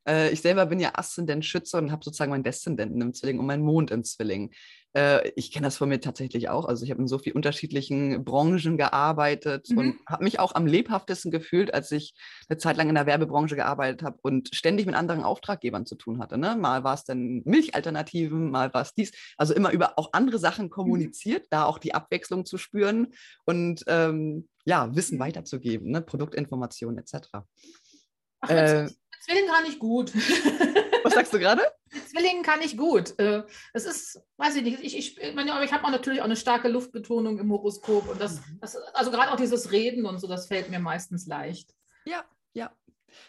Äh, 0.08 0.32
ich 0.32 0.42
selber 0.42 0.66
bin 0.66 0.80
ja 0.80 0.92
Aszendent 0.96 1.46
Schütze 1.46 1.78
und 1.78 1.92
habe 1.92 2.04
sozusagen 2.04 2.32
meinen 2.32 2.44
Deszendenten 2.44 3.02
im 3.02 3.14
Zwilling 3.14 3.40
und 3.40 3.46
meinen 3.46 3.64
Mond 3.64 3.92
im 3.92 4.04
Zwilling. 4.04 4.52
Äh, 4.94 5.30
ich 5.36 5.52
kenne 5.52 5.68
das 5.68 5.78
von 5.78 5.90
mir 5.90 6.02
tatsächlich 6.02 6.50
auch. 6.50 6.66
Also 6.66 6.84
ich 6.84 6.92
habe 6.92 7.02
in 7.02 7.08
so 7.08 7.18
vielen 7.18 7.36
unterschiedlichen 7.36 8.24
Branchen 8.24 8.78
gearbeitet 8.78 9.70
mhm. 9.70 9.78
und 9.78 10.00
habe 10.08 10.24
mich 10.24 10.40
auch 10.40 10.56
am 10.56 10.66
lebhaftesten 10.66 11.32
gefühlt, 11.32 11.74
als 11.74 11.92
ich 11.92 12.14
eine 12.50 12.58
Zeit 12.58 12.78
lang 12.78 12.90
in 12.90 12.96
der 12.96 13.06
Werbebranche 13.06 13.56
gearbeitet 13.56 14.04
habe 14.04 14.18
und 14.22 14.54
ständig 14.54 14.86
mit 14.86 14.96
anderen 14.96 15.24
Auftraggebern 15.24 15.86
zu 15.86 15.96
tun 15.96 16.20
hatte. 16.20 16.38
Ne? 16.38 16.56
Mal 16.56 16.84
war 16.84 16.94
es 16.94 17.04
dann 17.04 17.42
Milchalternativen, 17.46 18.52
mal 18.52 18.74
war 18.74 18.82
es 18.82 18.94
dies. 18.94 19.12
Also 19.38 19.54
immer 19.54 19.72
über 19.72 19.98
auch 19.98 20.10
andere 20.14 20.40
Sachen 20.40 20.66
mhm. 20.66 20.72
kommuniziert, 20.72 21.44
mhm. 21.44 21.48
da 21.52 21.66
auch 21.66 21.78
die 21.78 21.94
Abwechslung 21.94 22.46
zu 22.46 22.58
spüren 22.58 23.08
und 23.46 23.84
ähm, 23.88 24.50
ja, 24.66 24.94
Wissen 24.96 25.16
mhm. 25.16 25.22
weiterzugeben, 25.22 25.90
ne? 25.90 26.02
Produktinformationen 26.02 26.98
etc. 27.00 27.30
Ach, 28.42 28.50
äh, 28.50 28.90
Zwilling 29.22 29.48
kann 29.48 29.66
ich 29.66 29.80
gut. 29.80 30.14
Was 31.04 31.14
sagst 31.14 31.34
du 31.34 31.40
gerade? 31.40 31.62
Zwillingen 32.10 32.44
kann 32.44 32.62
ich 32.62 32.78
gut. 32.78 33.18
Äh, 33.20 33.44
es 33.74 33.86
ist, 33.86 34.22
weiß 34.38 34.56
ich 34.56 34.64
nicht, 34.64 34.80
ich, 34.82 34.98
ich, 34.98 35.18
ich, 35.18 35.36
ich 35.36 35.74
habe 35.74 35.92
natürlich 35.92 36.22
auch 36.22 36.26
eine 36.26 36.36
starke 36.36 36.68
Luftbetonung 36.70 37.40
im 37.40 37.52
Horoskop 37.52 38.10
und 38.10 38.20
das, 38.20 38.38
mhm. 38.38 38.60
das 38.62 38.76
also 38.94 39.12
gerade 39.12 39.32
auch 39.32 39.36
dieses 39.36 39.72
Reden 39.72 40.06
und 40.06 40.20
so, 40.20 40.28
das 40.28 40.48
fällt 40.48 40.70
mir 40.70 40.80
meistens 40.80 41.28
leicht. 41.28 41.74
Ja, 42.06 42.24
ja. 42.54 42.72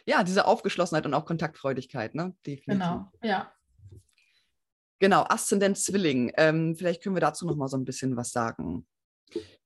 Ja, 0.07 0.23
diese 0.23 0.47
Aufgeschlossenheit 0.47 1.07
und 1.07 1.15
auch 1.15 1.27
Kontaktfreudigkeit, 1.27 2.15
ne? 2.15 2.35
Definitiv. 2.47 2.67
Genau, 2.67 3.11
ja. 3.23 3.53
Genau, 5.01 5.25
Aszendent 5.29 5.77
Zwilling. 5.77 6.33
Ähm, 6.37 6.77
vielleicht 6.77 7.03
können 7.03 7.17
wir 7.17 7.21
dazu 7.21 7.45
noch 7.45 7.57
mal 7.57 7.67
so 7.67 7.77
ein 7.77 7.85
bisschen 7.85 8.17
was 8.17 8.31
sagen. 8.31 8.87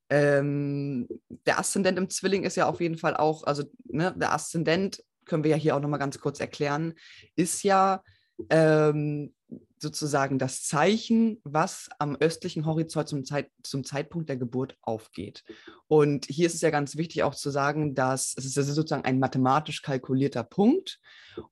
Ähm, 0.09 1.07
der 1.45 1.59
Aszendent 1.59 1.97
im 1.99 2.09
Zwilling 2.09 2.43
ist 2.43 2.55
ja 2.55 2.65
auf 2.65 2.81
jeden 2.81 2.97
Fall 2.97 3.15
auch, 3.15 3.43
also 3.43 3.63
ne, 3.85 4.15
der 4.17 4.33
Aszendent 4.33 5.03
können 5.27 5.43
wir 5.43 5.51
ja 5.51 5.57
hier 5.57 5.75
auch 5.75 5.81
noch 5.81 5.89
mal 5.89 5.97
ganz 5.97 6.19
kurz 6.19 6.39
erklären, 6.39 6.93
ist 7.35 7.63
ja 7.63 8.03
ähm, 8.49 9.33
sozusagen 9.79 10.39
das 10.39 10.63
Zeichen, 10.63 11.39
was 11.43 11.89
am 11.99 12.15
östlichen 12.15 12.65
Horizont 12.65 13.07
zum, 13.07 13.25
Zeit, 13.25 13.51
zum 13.63 13.83
Zeitpunkt 13.83 14.29
der 14.29 14.37
Geburt 14.37 14.75
aufgeht. 14.81 15.43
Und 15.87 16.25
hier 16.25 16.47
ist 16.47 16.55
es 16.55 16.61
ja 16.61 16.69
ganz 16.69 16.97
wichtig 16.97 17.23
auch 17.23 17.35
zu 17.35 17.49
sagen, 17.49 17.93
dass 17.93 18.33
es 18.37 18.45
ist 18.45 18.55
sozusagen 18.55 19.05
ein 19.05 19.19
mathematisch 19.19 19.81
kalkulierter 19.81 20.43
Punkt. 20.43 20.99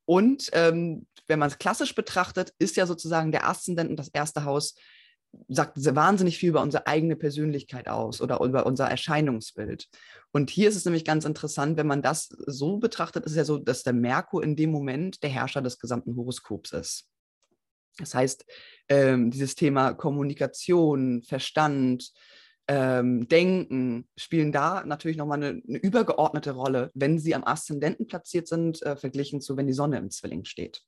Und 0.05 0.49
ähm, 0.53 1.05
wenn 1.27 1.39
man 1.39 1.49
es 1.49 1.59
klassisch 1.59 1.93
betrachtet, 1.93 2.53
ist 2.57 2.75
ja 2.75 2.85
sozusagen 2.85 3.31
der 3.31 3.47
Aszendent 3.47 3.89
und 3.91 3.97
das 3.97 4.09
erste 4.09 4.43
Haus 4.43 4.75
sagt 5.47 5.77
wahnsinnig 5.95 6.37
viel 6.37 6.49
über 6.49 6.61
unsere 6.61 6.87
eigene 6.87 7.15
Persönlichkeit 7.15 7.87
aus 7.87 8.21
oder 8.21 8.39
über 8.41 8.65
unser 8.65 8.89
Erscheinungsbild. 8.89 9.87
Und 10.31 10.49
hier 10.49 10.69
ist 10.69 10.75
es 10.75 10.85
nämlich 10.85 11.05
ganz 11.05 11.25
interessant, 11.25 11.77
wenn 11.77 11.87
man 11.87 12.01
das 12.01 12.27
so 12.27 12.77
betrachtet, 12.77 13.25
ist 13.25 13.31
es 13.31 13.37
ja 13.37 13.45
so, 13.45 13.57
dass 13.57 13.83
der 13.83 13.93
Merkur 13.93 14.43
in 14.43 14.55
dem 14.55 14.71
Moment 14.71 15.23
der 15.23 15.29
Herrscher 15.29 15.61
des 15.61 15.79
gesamten 15.79 16.15
Horoskops 16.15 16.71
ist. 16.71 17.09
Das 17.97 18.13
heißt, 18.13 18.45
ähm, 18.89 19.31
dieses 19.31 19.55
Thema 19.55 19.93
Kommunikation, 19.93 21.23
Verstand, 21.23 22.11
ähm, 22.67 23.27
Denken 23.27 24.07
spielen 24.17 24.51
da 24.51 24.83
natürlich 24.85 25.17
nochmal 25.17 25.43
eine, 25.43 25.61
eine 25.67 25.77
übergeordnete 25.77 26.51
Rolle, 26.51 26.91
wenn 26.93 27.19
sie 27.19 27.35
am 27.35 27.43
Aszendenten 27.43 28.07
platziert 28.07 28.47
sind, 28.47 28.81
äh, 28.81 28.95
verglichen 28.95 29.39
zu, 29.39 29.55
wenn 29.55 29.67
die 29.67 29.73
Sonne 29.73 29.97
im 29.97 30.09
Zwilling 30.09 30.45
steht. 30.45 30.81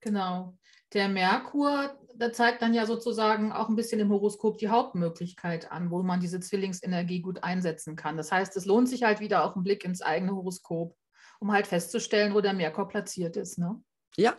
Genau. 0.00 0.58
Der 0.94 1.08
Merkur, 1.08 1.96
der 2.14 2.32
zeigt 2.32 2.62
dann 2.62 2.74
ja 2.74 2.86
sozusagen 2.86 3.52
auch 3.52 3.68
ein 3.68 3.76
bisschen 3.76 4.00
im 4.00 4.10
Horoskop 4.10 4.58
die 4.58 4.68
Hauptmöglichkeit 4.68 5.72
an, 5.72 5.90
wo 5.90 6.02
man 6.02 6.20
diese 6.20 6.40
Zwillingsenergie 6.40 7.20
gut 7.20 7.42
einsetzen 7.42 7.96
kann. 7.96 8.16
Das 8.16 8.30
heißt, 8.30 8.56
es 8.56 8.66
lohnt 8.66 8.88
sich 8.88 9.02
halt 9.02 9.20
wieder 9.20 9.44
auch 9.44 9.56
ein 9.56 9.62
Blick 9.62 9.84
ins 9.84 10.02
eigene 10.02 10.34
Horoskop, 10.34 10.96
um 11.40 11.52
halt 11.52 11.66
festzustellen, 11.66 12.34
wo 12.34 12.40
der 12.40 12.52
Merkur 12.52 12.88
platziert 12.88 13.36
ist. 13.36 13.58
Ne? 13.58 13.82
Ja, 14.16 14.36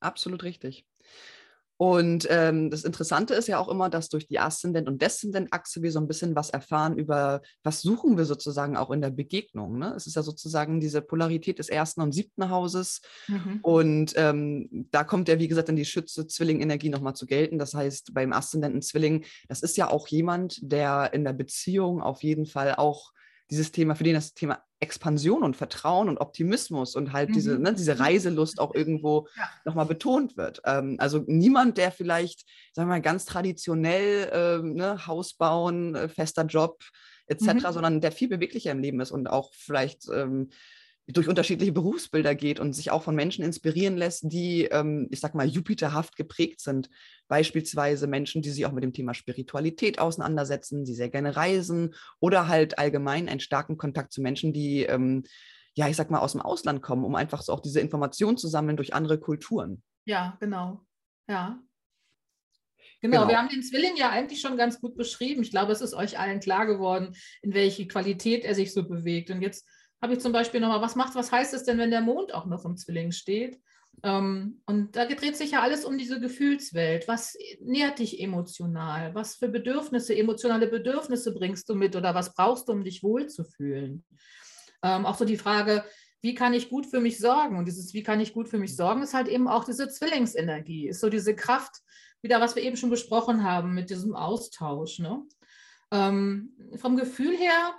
absolut 0.00 0.44
richtig. 0.44 0.86
Und 1.78 2.26
ähm, 2.28 2.70
das 2.70 2.82
Interessante 2.82 3.34
ist 3.34 3.46
ja 3.46 3.58
auch 3.58 3.68
immer, 3.68 3.88
dass 3.88 4.08
durch 4.08 4.26
die 4.26 4.40
Aszendent- 4.40 4.88
und 4.88 5.00
Deszendent-Achse 5.00 5.80
wir 5.80 5.92
so 5.92 6.00
ein 6.00 6.08
bisschen 6.08 6.34
was 6.34 6.50
erfahren 6.50 6.98
über, 6.98 7.40
was 7.62 7.82
suchen 7.82 8.18
wir 8.18 8.24
sozusagen 8.24 8.76
auch 8.76 8.90
in 8.90 9.00
der 9.00 9.10
Begegnung. 9.10 9.78
Ne? 9.78 9.94
Es 9.96 10.08
ist 10.08 10.16
ja 10.16 10.24
sozusagen 10.24 10.80
diese 10.80 11.02
Polarität 11.02 11.60
des 11.60 11.68
ersten 11.68 12.00
und 12.00 12.10
siebten 12.10 12.50
Hauses. 12.50 13.00
Mhm. 13.28 13.60
Und 13.62 14.12
ähm, 14.16 14.88
da 14.90 15.04
kommt 15.04 15.28
ja, 15.28 15.38
wie 15.38 15.46
gesagt, 15.46 15.68
dann 15.68 15.76
die 15.76 15.84
Schütze-Zwilling-Energie 15.84 16.88
nochmal 16.88 17.14
zu 17.14 17.26
gelten. 17.26 17.58
Das 17.60 17.74
heißt, 17.74 18.12
beim 18.12 18.32
Aszendenten-Zwilling, 18.32 19.24
das 19.46 19.62
ist 19.62 19.76
ja 19.76 19.88
auch 19.88 20.08
jemand, 20.08 20.58
der 20.62 21.12
in 21.12 21.22
der 21.22 21.32
Beziehung 21.32 22.02
auf 22.02 22.24
jeden 22.24 22.46
Fall 22.46 22.74
auch 22.74 23.12
dieses 23.50 23.70
Thema, 23.70 23.94
für 23.94 24.04
den 24.04 24.14
das 24.14 24.34
Thema 24.34 24.64
Expansion 24.80 25.42
und 25.42 25.56
Vertrauen 25.56 26.08
und 26.08 26.18
Optimismus 26.18 26.94
und 26.94 27.12
halt 27.12 27.30
mhm. 27.30 27.32
diese, 27.32 27.58
ne, 27.58 27.74
diese 27.74 27.98
Reiselust 27.98 28.60
auch 28.60 28.74
irgendwo 28.74 29.26
ja. 29.36 29.48
nochmal 29.64 29.86
betont 29.86 30.36
wird. 30.36 30.60
Ähm, 30.64 30.96
also 30.98 31.24
niemand, 31.26 31.78
der 31.78 31.90
vielleicht, 31.90 32.46
sagen 32.72 32.88
wir 32.88 32.94
mal, 32.94 33.02
ganz 33.02 33.24
traditionell 33.24 34.30
ähm, 34.32 34.74
ne, 34.74 35.06
Haus 35.06 35.34
bauen, 35.34 35.94
äh, 35.94 36.08
fester 36.08 36.44
Job 36.44 36.84
etc., 37.26 37.54
mhm. 37.54 37.72
sondern 37.72 38.00
der 38.00 38.12
viel 38.12 38.28
beweglicher 38.28 38.70
im 38.70 38.80
Leben 38.80 39.00
ist 39.00 39.10
und 39.10 39.26
auch 39.26 39.52
vielleicht 39.54 40.08
ähm, 40.12 40.50
durch 41.12 41.28
unterschiedliche 41.28 41.72
Berufsbilder 41.72 42.34
geht 42.34 42.60
und 42.60 42.74
sich 42.74 42.90
auch 42.90 43.02
von 43.02 43.14
Menschen 43.14 43.42
inspirieren 43.42 43.96
lässt, 43.96 44.30
die, 44.30 44.64
ähm, 44.64 45.08
ich 45.10 45.20
sag 45.20 45.34
mal, 45.34 45.46
Jupiterhaft 45.46 46.16
geprägt 46.16 46.60
sind. 46.60 46.90
Beispielsweise 47.28 48.06
Menschen, 48.06 48.42
die 48.42 48.50
sich 48.50 48.66
auch 48.66 48.72
mit 48.72 48.84
dem 48.84 48.92
Thema 48.92 49.14
Spiritualität 49.14 49.98
auseinandersetzen, 49.98 50.84
die 50.84 50.94
sehr 50.94 51.08
gerne 51.08 51.34
reisen 51.34 51.94
oder 52.20 52.46
halt 52.46 52.78
allgemein 52.78 53.28
einen 53.28 53.40
starken 53.40 53.78
Kontakt 53.78 54.12
zu 54.12 54.20
Menschen, 54.20 54.52
die, 54.52 54.82
ähm, 54.82 55.24
ja, 55.74 55.88
ich 55.88 55.96
sag 55.96 56.10
mal, 56.10 56.18
aus 56.18 56.32
dem 56.32 56.42
Ausland 56.42 56.82
kommen, 56.82 57.04
um 57.04 57.14
einfach 57.14 57.40
so 57.40 57.54
auch 57.54 57.60
diese 57.60 57.80
Informationen 57.80 58.36
zu 58.36 58.48
sammeln 58.48 58.76
durch 58.76 58.92
andere 58.92 59.18
Kulturen. 59.18 59.82
Ja, 60.04 60.36
genau. 60.40 60.84
Ja. 61.26 61.58
Genau, 63.00 63.20
genau, 63.20 63.28
wir 63.28 63.38
haben 63.38 63.48
den 63.48 63.62
Zwilling 63.62 63.96
ja 63.96 64.10
eigentlich 64.10 64.40
schon 64.40 64.56
ganz 64.56 64.80
gut 64.80 64.96
beschrieben. 64.96 65.42
Ich 65.42 65.50
glaube, 65.50 65.72
es 65.72 65.80
ist 65.80 65.94
euch 65.94 66.18
allen 66.18 66.40
klar 66.40 66.66
geworden, 66.66 67.14
in 67.42 67.54
welche 67.54 67.86
Qualität 67.86 68.44
er 68.44 68.54
sich 68.54 68.74
so 68.74 68.86
bewegt. 68.86 69.30
Und 69.30 69.40
jetzt 69.40 69.64
habe 70.00 70.14
ich 70.14 70.20
zum 70.20 70.32
Beispiel 70.32 70.60
nochmal, 70.60 70.80
was 70.80 70.96
macht, 70.96 71.14
was 71.14 71.32
heißt 71.32 71.54
es 71.54 71.64
denn, 71.64 71.78
wenn 71.78 71.90
der 71.90 72.00
Mond 72.00 72.32
auch 72.34 72.46
noch 72.46 72.64
im 72.64 72.76
Zwilling 72.76 73.12
steht? 73.12 73.60
Ähm, 74.02 74.60
und 74.66 74.94
da 74.96 75.06
dreht 75.06 75.36
sich 75.36 75.52
ja 75.52 75.62
alles 75.62 75.84
um 75.84 75.98
diese 75.98 76.20
Gefühlswelt. 76.20 77.08
Was 77.08 77.36
nährt 77.60 77.98
dich 77.98 78.20
emotional? 78.20 79.14
Was 79.14 79.34
für 79.34 79.48
Bedürfnisse, 79.48 80.16
emotionale 80.16 80.68
Bedürfnisse 80.68 81.34
bringst 81.34 81.68
du 81.68 81.74
mit 81.74 81.96
oder 81.96 82.14
was 82.14 82.34
brauchst 82.34 82.68
du, 82.68 82.72
um 82.72 82.84
dich 82.84 83.02
wohlzufühlen? 83.02 84.04
Ähm, 84.82 85.04
auch 85.04 85.16
so 85.16 85.24
die 85.24 85.36
Frage, 85.36 85.84
wie 86.20 86.34
kann 86.34 86.54
ich 86.54 86.68
gut 86.68 86.86
für 86.86 87.00
mich 87.00 87.18
sorgen? 87.18 87.58
Und 87.58 87.66
dieses, 87.66 87.94
wie 87.94 88.02
kann 88.02 88.20
ich 88.20 88.32
gut 88.32 88.48
für 88.48 88.58
mich 88.58 88.76
sorgen, 88.76 89.02
ist 89.02 89.14
halt 89.14 89.28
eben 89.28 89.48
auch 89.48 89.64
diese 89.64 89.88
Zwillingsenergie, 89.88 90.88
ist 90.88 91.00
so 91.00 91.08
diese 91.08 91.34
Kraft, 91.34 91.76
wieder 92.22 92.40
was 92.40 92.56
wir 92.56 92.62
eben 92.62 92.76
schon 92.76 92.90
besprochen 92.90 93.44
haben 93.44 93.74
mit 93.74 93.90
diesem 93.90 94.14
Austausch. 94.14 94.98
Ne? 94.98 95.22
Ähm, 95.92 96.56
vom 96.76 96.96
Gefühl 96.96 97.36
her 97.36 97.74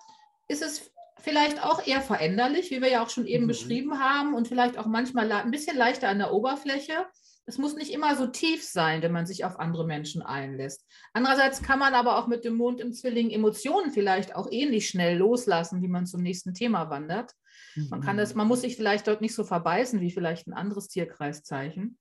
ist 0.47 0.61
es 0.61 0.91
vielleicht 1.21 1.63
auch 1.63 1.85
eher 1.85 2.01
veränderlich, 2.01 2.71
wie 2.71 2.81
wir 2.81 2.89
ja 2.89 3.03
auch 3.03 3.09
schon 3.09 3.25
eben 3.25 3.43
mhm. 3.43 3.49
beschrieben 3.49 3.99
haben 3.99 4.33
und 4.33 4.47
vielleicht 4.47 4.77
auch 4.77 4.85
manchmal 4.85 5.31
ein 5.31 5.51
bisschen 5.51 5.77
leichter 5.77 6.09
an 6.09 6.19
der 6.19 6.33
Oberfläche. 6.33 7.05
Es 7.45 7.57
muss 7.57 7.75
nicht 7.75 7.91
immer 7.91 8.15
so 8.15 8.27
tief 8.27 8.63
sein, 8.63 9.01
wenn 9.01 9.11
man 9.11 9.25
sich 9.25 9.43
auf 9.43 9.59
andere 9.59 9.85
Menschen 9.85 10.21
einlässt. 10.21 10.85
Andererseits 11.13 11.63
kann 11.63 11.79
man 11.79 11.95
aber 11.95 12.17
auch 12.17 12.27
mit 12.27 12.45
dem 12.45 12.55
Mond 12.55 12.79
im 12.79 12.93
Zwilling 12.93 13.31
Emotionen 13.31 13.91
vielleicht 13.91 14.35
auch 14.35 14.47
ähnlich 14.51 14.87
schnell 14.87 15.17
loslassen, 15.17 15.81
wie 15.81 15.87
man 15.87 16.05
zum 16.05 16.21
nächsten 16.21 16.53
Thema 16.53 16.91
wandert. 16.91 17.33
Mhm. 17.75 17.87
Man 17.89 18.01
kann 18.01 18.17
das, 18.17 18.35
man 18.35 18.47
muss 18.47 18.61
sich 18.61 18.75
vielleicht 18.75 19.07
dort 19.07 19.21
nicht 19.21 19.33
so 19.33 19.43
verbeißen 19.43 19.99
wie 19.99 20.11
vielleicht 20.11 20.47
ein 20.47 20.53
anderes 20.53 20.89
Tierkreiszeichen. 20.89 21.97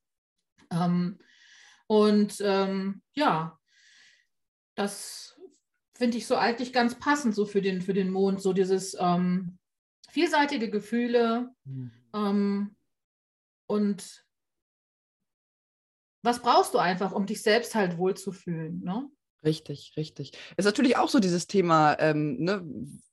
Ähm, 0.70 1.18
und 1.87 2.37
ähm, 2.40 3.00
ja, 3.14 3.59
das 4.74 5.38
finde 5.98 6.16
ich 6.16 6.26
so 6.26 6.37
eigentlich 6.37 6.72
ganz 6.72 6.98
passend 6.98 7.34
so 7.34 7.44
für 7.44 7.61
den, 7.61 7.82
für 7.82 7.92
den 7.92 8.11
Mond, 8.11 8.40
so 8.40 8.52
dieses 8.52 8.96
ähm, 8.98 9.58
vielseitige 10.11 10.70
Gefühle 10.70 11.50
mhm. 11.64 11.90
ähm, 12.14 12.76
und 13.66 14.24
was 16.22 16.40
brauchst 16.40 16.74
du 16.74 16.78
einfach, 16.78 17.12
um 17.12 17.26
dich 17.26 17.42
selbst 17.42 17.74
halt 17.74 17.98
wohlzufühlen, 17.98 18.80
ne? 18.82 19.11
Richtig, 19.44 19.92
richtig. 19.96 20.32
Ist 20.56 20.64
natürlich 20.64 20.96
auch 20.96 21.08
so 21.08 21.20
dieses 21.20 21.46
Thema, 21.46 21.96
ähm, 22.00 22.42
ne, 22.42 22.61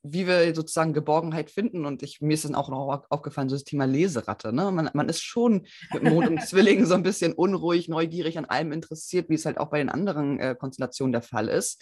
wie 0.02 0.26
wir 0.26 0.52
sozusagen 0.56 0.92
Geborgenheit 0.92 1.52
finden. 1.52 1.86
Und 1.86 2.02
ich, 2.02 2.20
mir 2.20 2.34
ist 2.34 2.44
dann 2.44 2.56
auch 2.56 2.68
noch 2.68 3.04
aufgefallen, 3.10 3.48
so 3.48 3.54
das 3.54 3.62
Thema 3.62 3.84
Leseratte. 3.84 4.52
Ne? 4.52 4.72
Man, 4.72 4.90
man 4.92 5.08
ist 5.08 5.22
schon 5.22 5.68
mit 5.92 6.02
Mond 6.02 6.28
und 6.28 6.42
Zwilling 6.46 6.84
so 6.84 6.94
ein 6.94 7.04
bisschen 7.04 7.32
unruhig, 7.32 7.88
neugierig, 7.88 8.38
an 8.38 8.44
allem 8.44 8.72
interessiert, 8.72 9.28
wie 9.28 9.34
es 9.34 9.46
halt 9.46 9.58
auch 9.58 9.70
bei 9.70 9.78
den 9.78 9.88
anderen 9.88 10.40
äh, 10.40 10.56
Konstellationen 10.58 11.12
der 11.12 11.22
Fall 11.22 11.48
ist. 11.48 11.80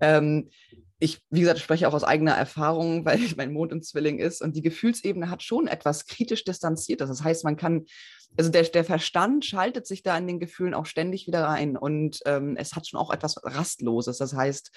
Ähm, 0.00 0.50
ich, 0.98 1.20
wie 1.30 1.40
gesagt, 1.40 1.58
spreche 1.58 1.88
auch 1.88 1.94
aus 1.94 2.04
eigener 2.04 2.32
Erfahrung, 2.32 3.04
weil 3.04 3.20
mein 3.36 3.52
Mond 3.52 3.72
im 3.72 3.82
Zwilling 3.82 4.18
ist 4.18 4.42
und 4.42 4.56
die 4.56 4.62
Gefühlsebene 4.62 5.30
hat 5.30 5.42
schon 5.42 5.66
etwas 5.66 6.06
kritisch 6.06 6.44
distanziertes. 6.44 7.08
Das 7.08 7.22
heißt, 7.22 7.44
man 7.44 7.56
kann 7.56 7.84
also 8.36 8.50
der, 8.50 8.64
der 8.64 8.84
Verstand 8.84 9.44
schaltet 9.44 9.86
sich 9.86 10.02
da 10.02 10.16
in 10.18 10.26
den 10.26 10.40
Gefühlen 10.40 10.74
auch 10.74 10.86
ständig 10.86 11.26
wieder 11.26 11.44
rein 11.44 11.76
und 11.76 12.20
ähm, 12.26 12.56
es 12.56 12.74
hat 12.74 12.86
schon 12.86 12.98
auch 12.98 13.12
etwas 13.12 13.36
Rastloses. 13.44 14.18
Das 14.18 14.34
heißt, 14.34 14.72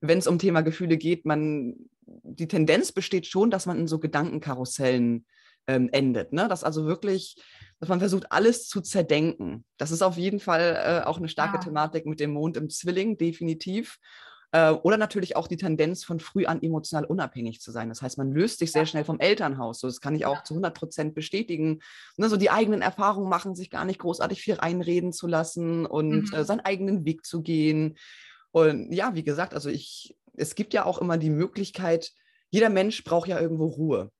wenn 0.00 0.18
es 0.18 0.26
um 0.26 0.38
Thema 0.38 0.60
Gefühle 0.60 0.96
geht, 0.96 1.24
man, 1.24 1.74
die 2.04 2.48
Tendenz 2.48 2.92
besteht 2.92 3.26
schon, 3.26 3.50
dass 3.50 3.66
man 3.66 3.78
in 3.78 3.88
so 3.88 3.98
Gedankenkarussellen 3.98 5.26
ähm, 5.66 5.88
endet. 5.90 6.32
Ne? 6.32 6.48
Dass 6.48 6.64
also 6.64 6.86
wirklich, 6.86 7.36
dass 7.80 7.88
man 7.88 7.98
versucht, 7.98 8.30
alles 8.30 8.68
zu 8.68 8.80
zerdenken. 8.80 9.64
Das 9.76 9.90
ist 9.90 10.02
auf 10.02 10.16
jeden 10.16 10.40
Fall 10.40 11.02
äh, 11.02 11.06
auch 11.06 11.18
eine 11.18 11.28
starke 11.28 11.56
ja. 11.56 11.60
Thematik 11.60 12.06
mit 12.06 12.20
dem 12.20 12.32
Mond 12.32 12.56
im 12.56 12.70
Zwilling, 12.70 13.16
definitiv. 13.16 13.98
Äh, 14.52 14.70
oder 14.70 14.96
natürlich 14.96 15.36
auch 15.36 15.46
die 15.46 15.56
Tendenz, 15.56 16.04
von 16.04 16.20
früh 16.20 16.46
an 16.46 16.62
emotional 16.62 17.04
unabhängig 17.04 17.60
zu 17.60 17.70
sein. 17.70 17.88
Das 17.88 18.00
heißt, 18.00 18.16
man 18.18 18.32
löst 18.32 18.58
sich 18.58 18.72
sehr 18.72 18.86
schnell 18.86 19.04
vom 19.04 19.20
Elternhaus. 19.20 19.80
So, 19.80 19.86
das 19.86 20.00
kann 20.00 20.14
ich 20.14 20.24
auch 20.24 20.42
zu 20.42 20.54
100 20.54 20.74
Prozent 20.74 21.14
bestätigen. 21.14 21.80
Ne, 22.16 22.28
so 22.28 22.36
die 22.36 22.50
eigenen 22.50 22.80
Erfahrungen 22.80 23.28
machen, 23.28 23.54
sich 23.54 23.70
gar 23.70 23.84
nicht 23.84 23.98
großartig 23.98 24.40
viel 24.40 24.54
reinreden 24.54 25.12
zu 25.12 25.26
lassen 25.26 25.84
und 25.84 26.32
äh, 26.32 26.36
mhm. 26.36 26.40
äh, 26.40 26.44
seinen 26.44 26.60
eigenen 26.60 27.04
Weg 27.04 27.26
zu 27.26 27.42
gehen. 27.42 27.98
Und 28.50 28.92
ja, 28.92 29.14
wie 29.14 29.24
gesagt, 29.24 29.52
also 29.52 29.68
ich, 29.68 30.16
es 30.34 30.54
gibt 30.54 30.72
ja 30.72 30.86
auch 30.86 30.98
immer 30.98 31.18
die 31.18 31.30
Möglichkeit, 31.30 32.12
jeder 32.50 32.70
Mensch 32.70 33.04
braucht 33.04 33.28
ja 33.28 33.38
irgendwo 33.38 33.66
Ruhe. 33.66 34.10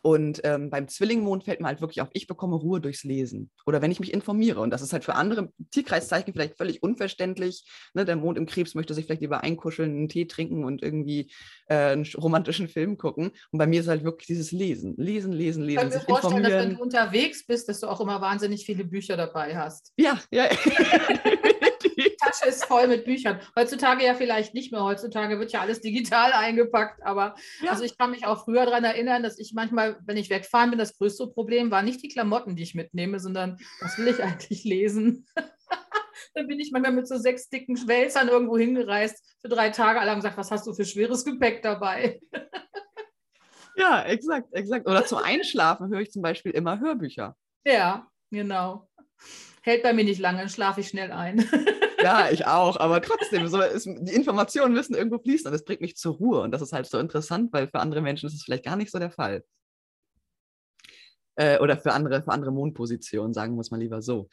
Und 0.00 0.40
ähm, 0.44 0.70
beim 0.70 0.88
Zwillingmond 0.88 1.44
fällt 1.44 1.60
mir 1.60 1.66
halt 1.66 1.80
wirklich 1.80 2.00
auf, 2.00 2.08
ich 2.12 2.26
bekomme 2.26 2.56
Ruhe 2.56 2.80
durchs 2.80 3.04
Lesen 3.04 3.50
oder 3.66 3.82
wenn 3.82 3.90
ich 3.90 4.00
mich 4.00 4.12
informiere. 4.12 4.60
Und 4.60 4.70
das 4.70 4.82
ist 4.82 4.92
halt 4.92 5.04
für 5.04 5.14
andere 5.14 5.52
Tierkreiszeichen 5.70 6.32
vielleicht 6.32 6.56
völlig 6.56 6.82
unverständlich. 6.82 7.64
Ne? 7.94 8.04
Der 8.04 8.16
Mond 8.16 8.38
im 8.38 8.46
Krebs 8.46 8.74
möchte 8.74 8.94
sich 8.94 9.06
vielleicht 9.06 9.20
lieber 9.20 9.42
einkuscheln, 9.42 9.90
einen 9.90 10.08
Tee 10.08 10.26
trinken 10.26 10.64
und 10.64 10.82
irgendwie 10.82 11.30
äh, 11.66 11.92
einen 11.92 12.06
romantischen 12.16 12.68
Film 12.68 12.96
gucken. 12.96 13.32
Und 13.50 13.58
bei 13.58 13.66
mir 13.66 13.80
ist 13.80 13.88
halt 13.88 14.04
wirklich 14.04 14.26
dieses 14.26 14.52
Lesen, 14.52 14.94
Lesen, 14.96 15.32
Lesen, 15.32 15.62
Lesen. 15.62 15.88
Ich 15.88 15.92
kann 15.92 16.00
mir 16.00 16.20
vorstellen, 16.20 16.42
dass 16.42 16.52
wenn 16.52 16.74
du 16.76 16.82
unterwegs 16.82 17.46
bist, 17.46 17.68
dass 17.68 17.80
du 17.80 17.88
auch 17.88 18.00
immer 18.00 18.20
wahnsinnig 18.20 18.64
viele 18.64 18.84
Bücher 18.84 19.16
dabei 19.16 19.56
hast. 19.56 19.92
Ja, 19.96 20.18
ja. 20.30 20.48
Tasche 22.32 22.48
ist 22.48 22.64
voll 22.64 22.88
mit 22.88 23.04
Büchern. 23.04 23.40
Heutzutage 23.56 24.04
ja 24.04 24.14
vielleicht 24.14 24.54
nicht 24.54 24.72
mehr. 24.72 24.82
Heutzutage 24.82 25.38
wird 25.38 25.52
ja 25.52 25.60
alles 25.60 25.80
digital 25.80 26.32
eingepackt. 26.34 27.02
Aber 27.02 27.34
ja. 27.62 27.70
also 27.70 27.84
ich 27.84 27.96
kann 27.98 28.10
mich 28.10 28.26
auch 28.26 28.44
früher 28.44 28.64
daran 28.64 28.84
erinnern, 28.84 29.22
dass 29.22 29.38
ich 29.38 29.52
manchmal, 29.54 29.98
wenn 30.04 30.16
ich 30.16 30.30
wegfahren 30.30 30.70
bin, 30.70 30.78
das 30.78 30.96
größte 30.96 31.26
Problem 31.28 31.70
war 31.70 31.82
nicht 31.82 32.02
die 32.02 32.08
Klamotten, 32.08 32.56
die 32.56 32.62
ich 32.62 32.74
mitnehme, 32.74 33.20
sondern 33.20 33.58
was 33.80 33.98
will 33.98 34.08
ich 34.08 34.22
eigentlich 34.22 34.64
lesen? 34.64 35.26
Dann 36.34 36.46
bin 36.46 36.60
ich 36.60 36.70
manchmal 36.72 36.92
mit 36.92 37.08
so 37.08 37.16
sechs 37.16 37.48
dicken 37.48 37.76
Schwälzern 37.76 38.28
irgendwo 38.28 38.56
hingereist 38.56 39.36
für 39.40 39.48
drei 39.48 39.70
Tage. 39.70 40.00
Alle 40.00 40.10
haben 40.10 40.18
gesagt, 40.18 40.36
was 40.36 40.50
hast 40.50 40.66
du 40.66 40.72
für 40.72 40.84
schweres 40.84 41.24
Gepäck 41.24 41.62
dabei? 41.62 42.20
Ja, 43.74 44.02
exakt, 44.02 44.52
exakt. 44.52 44.86
Oder 44.86 45.06
zum 45.06 45.16
Einschlafen 45.16 45.88
höre 45.88 46.00
ich 46.00 46.12
zum 46.12 46.20
Beispiel 46.20 46.52
immer 46.52 46.78
Hörbücher. 46.78 47.34
Ja, 47.64 48.06
genau. 48.30 48.86
Hält 49.62 49.82
bei 49.82 49.92
mir 49.92 50.04
nicht 50.04 50.20
lange, 50.20 50.40
dann 50.40 50.48
schlafe 50.48 50.80
ich 50.80 50.88
schnell 50.88 51.10
ein. 51.10 51.48
Ja, 52.02 52.30
ich 52.30 52.46
auch, 52.46 52.76
aber 52.78 53.00
trotzdem, 53.00 53.46
so 53.48 53.60
ist, 53.60 53.86
die 53.86 54.14
Informationen 54.14 54.74
müssen 54.74 54.94
irgendwo 54.94 55.18
fließen 55.18 55.46
und 55.46 55.52
das 55.52 55.64
bringt 55.64 55.80
mich 55.80 55.96
zur 55.96 56.14
Ruhe. 56.16 56.40
Und 56.40 56.50
das 56.50 56.62
ist 56.62 56.72
halt 56.72 56.86
so 56.86 56.98
interessant, 56.98 57.52
weil 57.52 57.68
für 57.68 57.80
andere 57.80 58.00
Menschen 58.00 58.26
ist 58.26 58.34
es 58.34 58.42
vielleicht 58.42 58.64
gar 58.64 58.76
nicht 58.76 58.90
so 58.90 58.98
der 58.98 59.10
Fall. 59.10 59.44
Äh, 61.36 61.58
oder 61.58 61.78
für 61.78 61.92
andere, 61.92 62.22
für 62.22 62.32
andere 62.32 62.52
Mondpositionen, 62.52 63.32
sagen 63.32 63.58
es 63.58 63.70
mal 63.70 63.80
lieber 63.80 64.02
so. 64.02 64.28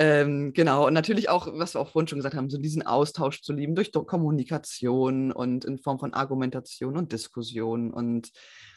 Ähm, 0.00 0.52
genau, 0.52 0.86
und 0.86 0.94
natürlich 0.94 1.28
auch, 1.28 1.48
was 1.54 1.74
wir 1.74 1.80
auch 1.80 1.90
vorhin 1.90 2.06
schon 2.06 2.20
gesagt 2.20 2.36
haben, 2.36 2.50
so 2.50 2.58
diesen 2.58 2.86
Austausch 2.86 3.42
zu 3.42 3.52
lieben 3.52 3.74
durch 3.74 3.90
Kommunikation 3.90 5.32
und 5.32 5.64
in 5.64 5.78
Form 5.78 5.98
von 5.98 6.14
Argumentation 6.14 6.96
und 6.96 7.10
Diskussion 7.10 7.92
und 7.92 8.30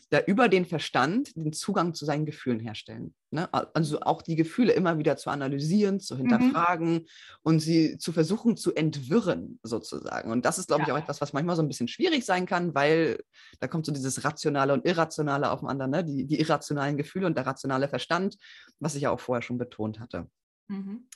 da 0.10 0.20
über 0.20 0.50
den 0.50 0.66
Verstand 0.66 1.36
den 1.36 1.54
Zugang 1.54 1.94
zu 1.94 2.06
seinen 2.06 2.26
Gefühlen 2.26 2.60
herstellen. 2.60 3.14
Ne? 3.30 3.48
Also 3.54 4.02
auch 4.02 4.24
die 4.24 4.36
Gefühle 4.36 4.74
immer 4.74 4.98
wieder 4.98 5.16
zu 5.16 5.30
analysieren, 5.30 6.00
zu 6.00 6.16
mhm. 6.16 6.20
hinterfragen 6.22 6.94
mhm. 6.94 7.08
und 7.44 7.60
sie 7.60 8.00
zu 8.00 8.12
versuchen 8.14 8.58
zu 8.58 8.74
entwirren, 8.74 9.60
sozusagen. 9.62 10.32
Und 10.32 10.44
das 10.44 10.58
ist, 10.58 10.70
glaube 10.70 10.82
ja. 10.82 10.88
ich, 10.88 10.94
auch 10.94 11.04
etwas, 11.04 11.22
was 11.22 11.34
manchmal 11.34 11.56
so 11.56 11.62
ein 11.62 11.68
bisschen 11.68 11.88
schwierig 11.88 12.26
sein 12.26 12.48
kann, 12.48 12.74
weil 12.74 13.24
da 13.60 13.68
kommt 13.68 13.86
so 13.86 13.92
dieses 13.92 14.24
Rationale 14.24 14.74
und 14.74 14.88
Irrationale 14.88 15.52
aufeinander, 15.52 15.86
ne? 15.86 16.04
die, 16.04 16.26
die 16.26 16.40
irrationalen 16.40 16.98
Gefühle 16.98 17.28
und 17.28 17.38
der 17.38 17.46
rationale 17.46 17.88
Verstand, 17.88 18.38
was 18.80 18.96
ich 18.96 19.04
ja 19.04 19.12
auch 19.12 19.20
vorher 19.20 19.44
schon 19.44 19.60
betont 19.60 20.00
hatte. 20.00 20.28
Mhm. 20.72 21.08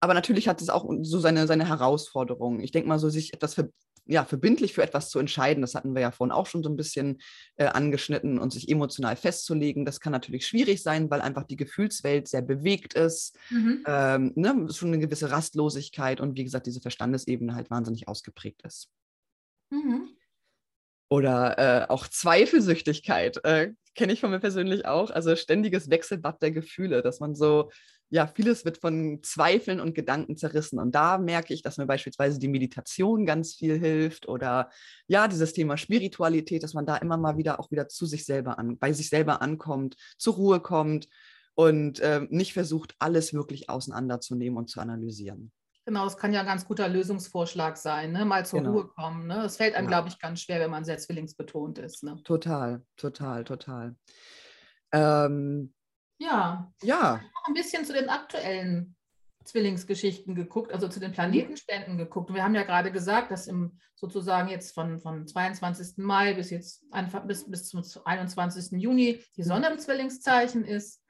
Aber 0.00 0.14
natürlich 0.14 0.48
hat 0.48 0.62
es 0.62 0.70
auch 0.70 0.88
so 1.02 1.18
seine, 1.18 1.46
seine 1.46 1.68
Herausforderungen. 1.68 2.60
Ich 2.60 2.70
denke 2.70 2.88
mal, 2.88 2.98
so 2.98 3.10
sich 3.10 3.34
etwas 3.34 3.54
für, 3.54 3.70
ja, 4.06 4.24
verbindlich 4.24 4.72
für 4.72 4.82
etwas 4.82 5.10
zu 5.10 5.18
entscheiden, 5.18 5.60
das 5.60 5.74
hatten 5.74 5.94
wir 5.94 6.00
ja 6.00 6.10
vorhin 6.10 6.32
auch 6.32 6.46
schon 6.46 6.62
so 6.62 6.70
ein 6.70 6.76
bisschen 6.76 7.20
äh, 7.56 7.66
angeschnitten 7.66 8.38
und 8.38 8.52
sich 8.52 8.68
emotional 8.68 9.16
festzulegen, 9.16 9.84
das 9.84 10.00
kann 10.00 10.12
natürlich 10.12 10.46
schwierig 10.46 10.82
sein, 10.82 11.10
weil 11.10 11.20
einfach 11.20 11.44
die 11.44 11.56
Gefühlswelt 11.56 12.28
sehr 12.28 12.42
bewegt 12.42 12.94
ist, 12.94 13.36
mhm. 13.50 13.84
ähm, 13.86 14.32
ne, 14.36 14.68
schon 14.72 14.88
eine 14.88 14.98
gewisse 14.98 15.30
Rastlosigkeit 15.30 16.20
und 16.20 16.36
wie 16.36 16.44
gesagt, 16.44 16.66
diese 16.66 16.80
Verstandesebene 16.80 17.54
halt 17.54 17.70
wahnsinnig 17.70 18.08
ausgeprägt 18.08 18.62
ist. 18.62 18.88
Mhm. 19.70 20.08
Oder 21.12 21.58
äh, 21.58 21.88
auch 21.88 22.06
Zweifelsüchtigkeit, 22.06 23.44
äh, 23.44 23.72
kenne 23.94 24.12
ich 24.12 24.20
von 24.20 24.30
mir 24.30 24.38
persönlich 24.40 24.86
auch. 24.86 25.10
Also 25.10 25.34
ständiges 25.36 25.90
Wechselbad 25.90 26.40
der 26.40 26.52
Gefühle, 26.52 27.02
dass 27.02 27.20
man 27.20 27.34
so 27.34 27.70
ja, 28.10 28.26
vieles 28.26 28.64
wird 28.64 28.78
von 28.78 29.20
Zweifeln 29.22 29.80
und 29.80 29.94
Gedanken 29.94 30.36
zerrissen. 30.36 30.80
Und 30.80 30.94
da 30.94 31.16
merke 31.16 31.54
ich, 31.54 31.62
dass 31.62 31.78
mir 31.78 31.86
beispielsweise 31.86 32.40
die 32.40 32.48
Meditation 32.48 33.24
ganz 33.24 33.54
viel 33.54 33.78
hilft 33.78 34.28
oder 34.28 34.68
ja, 35.06 35.28
dieses 35.28 35.52
Thema 35.52 35.76
Spiritualität, 35.76 36.62
dass 36.64 36.74
man 36.74 36.86
da 36.86 36.96
immer 36.96 37.16
mal 37.16 37.38
wieder 37.38 37.60
auch 37.60 37.70
wieder 37.70 37.88
zu 37.88 38.06
sich 38.06 38.24
selber 38.24 38.58
an, 38.58 38.78
bei 38.78 38.92
sich 38.92 39.08
selber 39.08 39.40
ankommt, 39.40 39.96
zur 40.18 40.34
Ruhe 40.34 40.60
kommt 40.60 41.06
und 41.54 42.00
äh, 42.00 42.26
nicht 42.30 42.52
versucht, 42.52 42.94
alles 42.98 43.32
wirklich 43.32 43.70
auseinanderzunehmen 43.70 44.58
und 44.58 44.68
zu 44.68 44.80
analysieren. 44.80 45.52
Genau, 45.86 46.06
es 46.06 46.16
kann 46.16 46.32
ja 46.32 46.40
ein 46.40 46.46
ganz 46.46 46.66
guter 46.66 46.88
Lösungsvorschlag 46.88 47.76
sein, 47.76 48.12
ne? 48.12 48.24
mal 48.24 48.44
zur 48.44 48.60
genau. 48.60 48.72
Ruhe 48.72 48.88
kommen. 48.88 49.28
Ne? 49.28 49.34
Das 49.36 49.56
fällt 49.56 49.74
einem, 49.74 49.86
ja. 49.86 49.90
glaube 49.90 50.08
ich, 50.08 50.18
ganz 50.18 50.42
schwer, 50.42 50.60
wenn 50.60 50.70
man 50.70 50.84
sehr 50.84 50.98
zwillingsbetont 50.98 51.78
ist. 51.78 52.02
Ne? 52.02 52.20
Total, 52.24 52.82
total, 52.96 53.44
total. 53.44 53.96
Ähm, 54.92 55.72
ja. 56.20 56.72
Ja. 56.82 57.20
Ich 57.22 57.34
habe 57.34 57.48
ein 57.48 57.54
bisschen 57.54 57.84
zu 57.84 57.92
den 57.92 58.08
aktuellen 58.08 58.96
Zwillingsgeschichten 59.44 60.34
geguckt, 60.34 60.72
also 60.72 60.88
zu 60.88 61.00
den 61.00 61.12
Planetenständen 61.12 61.98
geguckt. 61.98 62.32
wir 62.32 62.44
haben 62.44 62.54
ja 62.54 62.62
gerade 62.62 62.92
gesagt, 62.92 63.30
dass 63.30 63.46
im 63.46 63.78
sozusagen 64.00 64.48
jetzt 64.48 64.72
von, 64.72 64.98
von 64.98 65.26
22. 65.26 65.98
Mai 65.98 66.34
bis 66.34 66.50
jetzt 66.50 66.84
einfach 66.90 67.26
bis, 67.26 67.50
bis 67.50 67.68
zum 67.68 67.82
21. 68.04 68.80
Juni 68.80 69.22
die 69.36 69.42
Sonne 69.42 69.70
im 69.70 69.78
Zwillingszeichen 69.78 70.64
ist. 70.64 71.02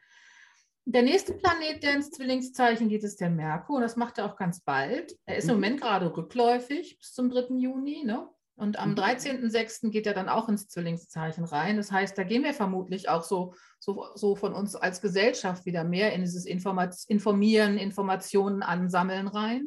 Der 0.86 1.02
nächste 1.02 1.34
Planet, 1.34 1.82
der 1.82 1.94
ins 1.94 2.10
Zwillingszeichen 2.10 2.88
geht, 2.88 3.04
ist 3.04 3.20
der 3.20 3.30
Merkur. 3.30 3.80
Das 3.80 3.96
macht 3.96 4.18
er 4.18 4.24
auch 4.24 4.36
ganz 4.36 4.60
bald. 4.60 5.16
Er 5.24 5.36
ist 5.36 5.44
im 5.44 5.50
mhm. 5.50 5.60
Moment 5.60 5.80
gerade 5.80 6.16
rückläufig 6.16 6.98
bis 6.98 7.12
zum 7.12 7.30
3. 7.30 7.54
Juni. 7.58 8.02
Ne? 8.04 8.28
Und 8.60 8.78
am 8.78 8.94
13.06. 8.94 9.86
Mhm. 9.86 9.90
geht 9.90 10.06
er 10.06 10.12
dann 10.12 10.28
auch 10.28 10.50
ins 10.50 10.68
Zwillingszeichen 10.68 11.44
rein. 11.44 11.78
Das 11.78 11.90
heißt, 11.90 12.16
da 12.18 12.24
gehen 12.24 12.44
wir 12.44 12.52
vermutlich 12.52 13.08
auch 13.08 13.22
so, 13.22 13.54
so, 13.78 14.08
so 14.14 14.36
von 14.36 14.52
uns 14.52 14.76
als 14.76 15.00
Gesellschaft 15.00 15.64
wieder 15.64 15.82
mehr 15.82 16.12
in 16.12 16.20
dieses 16.20 16.44
Informat 16.44 16.94
Informieren, 17.08 17.78
Informationen 17.78 18.62
ansammeln 18.62 19.28
rein. 19.28 19.66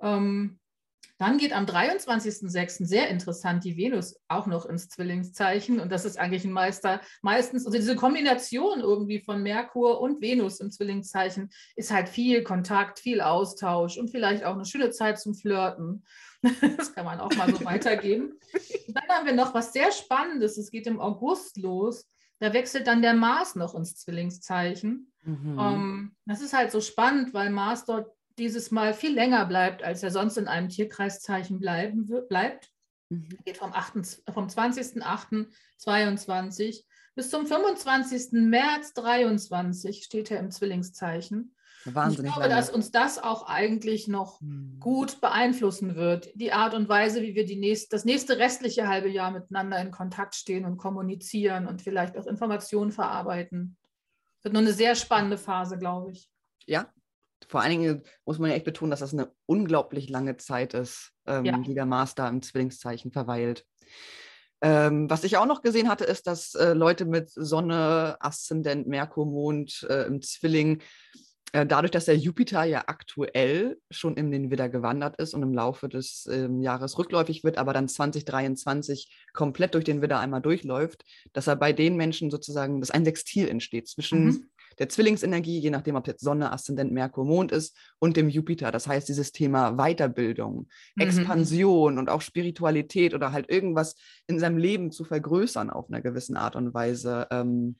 Ähm, 0.00 0.59
dann 1.20 1.36
geht 1.36 1.52
am 1.52 1.66
23.06. 1.66 2.86
sehr 2.86 3.08
interessant 3.08 3.62
die 3.64 3.76
Venus 3.76 4.16
auch 4.28 4.46
noch 4.46 4.64
ins 4.64 4.88
Zwillingszeichen. 4.88 5.78
Und 5.78 5.92
das 5.92 6.06
ist 6.06 6.18
eigentlich 6.18 6.46
ein 6.46 6.52
Meister, 6.52 7.02
meistens, 7.20 7.66
also 7.66 7.76
diese 7.76 7.94
Kombination 7.94 8.80
irgendwie 8.80 9.20
von 9.20 9.42
Merkur 9.42 10.00
und 10.00 10.22
Venus 10.22 10.60
im 10.60 10.70
Zwillingszeichen 10.70 11.50
ist 11.76 11.92
halt 11.92 12.08
viel 12.08 12.42
Kontakt, 12.42 13.00
viel 13.00 13.20
Austausch 13.20 13.98
und 13.98 14.10
vielleicht 14.10 14.44
auch 14.44 14.54
eine 14.54 14.64
schöne 14.64 14.90
Zeit 14.90 15.20
zum 15.20 15.34
Flirten. 15.34 16.04
Das 16.78 16.94
kann 16.94 17.04
man 17.04 17.20
auch 17.20 17.34
mal 17.36 17.54
so 17.54 17.62
weitergeben. 17.66 18.32
Und 18.88 18.96
dann 18.96 19.08
haben 19.10 19.26
wir 19.26 19.34
noch 19.34 19.52
was 19.52 19.74
sehr 19.74 19.92
Spannendes. 19.92 20.56
Es 20.56 20.70
geht 20.70 20.86
im 20.86 20.98
August 20.98 21.58
los. 21.58 22.08
Da 22.38 22.54
wechselt 22.54 22.86
dann 22.86 23.02
der 23.02 23.12
Mars 23.12 23.56
noch 23.56 23.74
ins 23.74 23.96
Zwillingszeichen. 23.96 25.12
Mhm. 25.22 25.58
Um, 25.58 25.58
ähm, 25.58 26.16
das 26.24 26.40
ist 26.40 26.54
halt 26.54 26.72
so 26.72 26.80
spannend, 26.80 27.34
weil 27.34 27.50
Mars 27.50 27.84
dort 27.84 28.10
dieses 28.40 28.72
Mal 28.72 28.94
viel 28.94 29.14
länger 29.14 29.46
bleibt, 29.46 29.84
als 29.84 30.02
er 30.02 30.10
sonst 30.10 30.36
in 30.36 30.48
einem 30.48 30.68
Tierkreiszeichen 30.68 31.60
bleiben, 31.60 32.10
bleibt. 32.28 32.72
Mhm. 33.10 33.28
Geht 33.44 33.58
vom, 33.58 33.72
vom 33.72 34.48
20.08.22 34.48 36.82
bis 37.14 37.30
zum 37.30 37.46
25. 37.46 38.32
März 38.32 38.94
23 38.94 40.04
steht 40.04 40.30
er 40.30 40.40
im 40.40 40.50
Zwillingszeichen. 40.50 41.54
Wahnsinnig 41.84 42.28
ich 42.28 42.34
glaube, 42.34 42.48
lange. 42.48 42.60
dass 42.60 42.70
uns 42.70 42.90
das 42.90 43.18
auch 43.18 43.46
eigentlich 43.46 44.06
noch 44.06 44.40
hm. 44.40 44.76
gut 44.80 45.20
beeinflussen 45.20 45.96
wird. 45.96 46.30
Die 46.34 46.52
Art 46.52 46.74
und 46.74 46.88
Weise, 46.88 47.22
wie 47.22 47.34
wir 47.34 47.46
die 47.46 47.56
nächst, 47.56 47.92
das 47.92 48.04
nächste 48.04 48.38
restliche 48.38 48.86
halbe 48.86 49.08
Jahr 49.08 49.30
miteinander 49.30 49.80
in 49.80 49.90
Kontakt 49.90 50.34
stehen 50.34 50.64
und 50.64 50.76
kommunizieren 50.76 51.66
und 51.66 51.82
vielleicht 51.82 52.16
auch 52.16 52.26
Informationen 52.26 52.92
verarbeiten. 52.92 53.76
Wird 54.42 54.54
nur 54.54 54.62
eine 54.62 54.72
sehr 54.72 54.94
spannende 54.94 55.38
Phase, 55.38 55.78
glaube 55.78 56.12
ich. 56.12 56.30
Ja, 56.66 56.92
vor 57.48 57.60
allen 57.60 57.70
Dingen 57.70 58.02
muss 58.24 58.38
man 58.38 58.50
ja 58.50 58.56
echt 58.56 58.64
betonen, 58.64 58.90
dass 58.90 59.00
das 59.00 59.12
eine 59.12 59.32
unglaublich 59.46 60.08
lange 60.08 60.36
Zeit 60.36 60.74
ist, 60.74 61.12
ähm, 61.26 61.44
ja. 61.44 61.58
die 61.58 61.74
der 61.74 61.86
Master 61.86 62.28
im 62.28 62.42
Zwillingszeichen 62.42 63.12
verweilt. 63.12 63.64
Ähm, 64.62 65.08
was 65.08 65.24
ich 65.24 65.38
auch 65.38 65.46
noch 65.46 65.62
gesehen 65.62 65.88
hatte, 65.88 66.04
ist, 66.04 66.26
dass 66.26 66.54
äh, 66.54 66.74
Leute 66.74 67.06
mit 67.06 67.30
Sonne, 67.30 68.16
Aszendent, 68.20 68.86
Merkur, 68.86 69.24
Mond 69.24 69.86
äh, 69.88 70.02
im 70.02 70.20
Zwilling, 70.20 70.82
äh, 71.52 71.64
dadurch, 71.64 71.90
dass 71.90 72.04
der 72.04 72.16
Jupiter 72.16 72.64
ja 72.64 72.84
aktuell 72.86 73.78
schon 73.90 74.16
in 74.16 74.30
den 74.30 74.50
Widder 74.50 74.68
gewandert 74.68 75.16
ist 75.16 75.32
und 75.32 75.42
im 75.42 75.54
Laufe 75.54 75.88
des 75.88 76.28
ähm, 76.30 76.60
Jahres 76.60 76.98
rückläufig 76.98 77.42
wird, 77.42 77.56
aber 77.56 77.72
dann 77.72 77.88
2023 77.88 79.26
komplett 79.32 79.74
durch 79.74 79.84
den 79.84 80.02
Widder 80.02 80.20
einmal 80.20 80.42
durchläuft, 80.42 81.04
dass 81.32 81.46
er 81.46 81.56
bei 81.56 81.72
den 81.72 81.96
Menschen 81.96 82.30
sozusagen, 82.30 82.80
dass 82.80 82.90
ein 82.90 83.04
Sextil 83.04 83.48
entsteht 83.48 83.88
zwischen 83.88 84.24
mhm 84.24 84.50
der 84.80 84.88
Zwillingsenergie, 84.88 85.58
je 85.58 85.70
nachdem, 85.70 85.94
ob 85.94 86.06
jetzt 86.06 86.24
Sonne, 86.24 86.50
Aszendent, 86.50 86.90
Merkur, 86.90 87.26
Mond 87.26 87.52
ist, 87.52 87.76
und 87.98 88.16
dem 88.16 88.30
Jupiter. 88.30 88.72
Das 88.72 88.88
heißt, 88.88 89.08
dieses 89.08 89.30
Thema 89.30 89.76
Weiterbildung, 89.76 90.68
mhm. 90.96 91.02
Expansion 91.02 91.98
und 91.98 92.08
auch 92.08 92.22
Spiritualität 92.22 93.14
oder 93.14 93.30
halt 93.30 93.50
irgendwas 93.50 93.94
in 94.26 94.40
seinem 94.40 94.56
Leben 94.56 94.90
zu 94.90 95.04
vergrößern 95.04 95.68
auf 95.68 95.88
einer 95.88 96.00
gewissen 96.00 96.36
Art 96.36 96.56
und 96.56 96.72
Weise. 96.72 97.28
Ähm, 97.30 97.78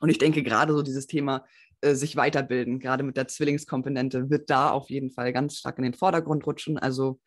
und 0.00 0.10
ich 0.10 0.18
denke 0.18 0.42
gerade 0.42 0.74
so 0.74 0.82
dieses 0.82 1.06
Thema 1.06 1.46
äh, 1.80 1.94
sich 1.94 2.14
weiterbilden, 2.14 2.78
gerade 2.78 3.04
mit 3.04 3.16
der 3.16 3.26
Zwillingskomponente, 3.26 4.28
wird 4.28 4.50
da 4.50 4.70
auf 4.70 4.90
jeden 4.90 5.10
Fall 5.10 5.32
ganz 5.32 5.56
stark 5.56 5.78
in 5.78 5.84
den 5.84 5.94
Vordergrund 5.94 6.46
rutschen. 6.46 6.78
Also 6.78 7.20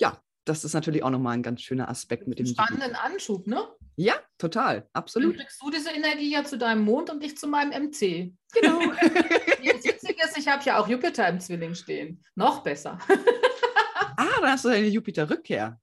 ja, 0.00 0.18
das 0.46 0.64
ist 0.64 0.72
natürlich 0.72 1.02
auch 1.02 1.10
nochmal 1.10 1.34
ein 1.34 1.42
ganz 1.42 1.60
schöner 1.60 1.90
Aspekt 1.90 2.26
mit 2.26 2.38
dem. 2.38 2.46
Spannenden 2.46 2.94
Anschub, 2.94 3.46
ne? 3.46 3.68
Ja, 3.96 4.14
total, 4.42 4.88
absolut. 4.92 5.34
Dann 5.34 5.46
kriegst 5.46 5.62
du 5.62 5.70
diese 5.70 5.90
Energie 5.90 6.32
ja 6.32 6.44
zu 6.44 6.58
deinem 6.58 6.84
Mond 6.84 7.10
und 7.10 7.22
ich 7.22 7.38
zu 7.38 7.46
meinem 7.46 7.70
MC. 7.84 8.32
Genau. 8.52 8.80
das 8.90 9.84
Witzige 9.84 10.24
ist, 10.24 10.36
ich 10.36 10.48
habe 10.48 10.62
ja 10.64 10.78
auch 10.78 10.88
Jupiter 10.88 11.28
im 11.28 11.38
Zwilling 11.40 11.74
stehen. 11.74 12.24
Noch 12.34 12.62
besser. 12.62 12.98
ah, 14.16 14.40
dann 14.40 14.50
hast 14.50 14.64
du 14.64 14.68
eine 14.68 14.88
Jupiter-Rückkehr. 14.88 15.78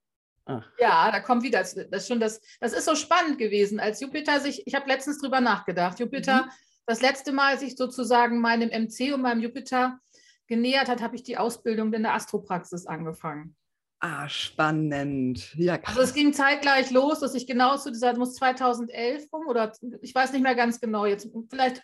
Ja, 0.79 1.11
da 1.11 1.19
kommt 1.19 1.43
wieder, 1.43 1.59
das, 1.59 1.75
das, 1.91 2.07
schon 2.07 2.19
das, 2.19 2.41
das 2.59 2.73
ist 2.73 2.85
so 2.85 2.95
spannend 2.95 3.37
gewesen, 3.37 3.79
als 3.79 4.01
Jupiter 4.01 4.39
sich, 4.39 4.65
ich 4.65 4.73
habe 4.73 4.89
letztens 4.89 5.19
drüber 5.19 5.41
nachgedacht, 5.41 5.99
Jupiter, 5.99 6.45
mhm. 6.45 6.51
das 6.87 7.01
letzte 7.01 7.31
Mal 7.31 7.59
sich 7.59 7.75
sozusagen 7.75 8.41
meinem 8.41 8.69
MC 8.69 9.13
und 9.13 9.21
meinem 9.21 9.41
Jupiter 9.41 9.99
genähert 10.47 10.89
hat, 10.89 11.01
habe 11.01 11.15
ich 11.15 11.21
die 11.21 11.37
Ausbildung 11.37 11.93
in 11.93 12.01
der 12.01 12.15
Astropraxis 12.15 12.87
angefangen. 12.87 13.55
Ah, 14.01 14.29
spannend. 14.29 15.53
Ja, 15.55 15.77
Also 15.83 16.01
es 16.01 16.13
ging 16.13 16.31
zeitgleich 16.31 16.89
los, 16.89 17.19
dass 17.19 17.35
ich 17.35 17.45
genau 17.45 17.75
zu 17.75 17.91
dieser, 17.91 18.17
muss 18.17 18.35
2011 18.35 19.31
rum 19.33 19.47
oder 19.47 19.73
ich 20.01 20.15
weiß 20.15 20.31
nicht 20.31 20.41
mehr 20.41 20.55
ganz 20.55 20.79
genau 20.79 21.05
jetzt, 21.05 21.27
vielleicht 21.49 21.83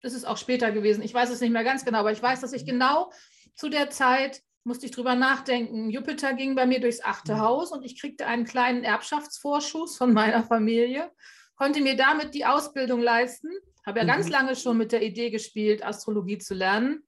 ist 0.00 0.14
es 0.14 0.24
auch 0.24 0.38
später 0.38 0.72
gewesen, 0.72 1.02
ich 1.02 1.12
weiß 1.12 1.30
es 1.30 1.40
nicht 1.42 1.52
mehr 1.52 1.64
ganz 1.64 1.84
genau, 1.84 1.98
aber 1.98 2.12
ich 2.12 2.22
weiß, 2.22 2.40
dass 2.40 2.54
ich 2.54 2.64
genau 2.64 3.12
zu 3.54 3.68
der 3.68 3.90
Zeit 3.90 4.42
musste 4.64 4.86
ich 4.86 4.92
drüber 4.92 5.14
nachdenken. 5.14 5.90
Jupiter 5.90 6.34
ging 6.34 6.54
bei 6.54 6.66
mir 6.66 6.80
durchs 6.80 7.02
achte 7.02 7.34
mhm. 7.34 7.40
Haus 7.40 7.72
und 7.72 7.84
ich 7.84 8.00
kriegte 8.00 8.26
einen 8.26 8.44
kleinen 8.44 8.84
Erbschaftsvorschuss 8.84 9.96
von 9.96 10.12
meiner 10.12 10.44
Familie, 10.44 11.10
konnte 11.56 11.82
mir 11.82 11.96
damit 11.96 12.32
die 12.32 12.46
Ausbildung 12.46 13.00
leisten, 13.00 13.48
habe 13.84 13.98
ja 13.98 14.04
mhm. 14.04 14.08
ganz 14.08 14.28
lange 14.30 14.56
schon 14.56 14.78
mit 14.78 14.92
der 14.92 15.02
Idee 15.02 15.30
gespielt, 15.30 15.84
Astrologie 15.84 16.38
zu 16.38 16.54
lernen 16.54 17.02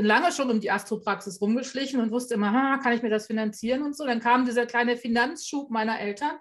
bin 0.00 0.06
lange 0.06 0.32
schon 0.32 0.50
um 0.50 0.60
die 0.60 0.70
Astropraxis 0.70 1.42
rumgeschlichen 1.42 2.00
und 2.00 2.10
wusste 2.10 2.32
immer, 2.32 2.52
ha, 2.52 2.78
kann 2.78 2.94
ich 2.94 3.02
mir 3.02 3.10
das 3.10 3.26
finanzieren 3.26 3.82
und 3.82 3.94
so. 3.94 4.06
Dann 4.06 4.20
kam 4.20 4.46
dieser 4.46 4.64
kleine 4.64 4.96
Finanzschub 4.96 5.70
meiner 5.70 6.00
Eltern 6.00 6.38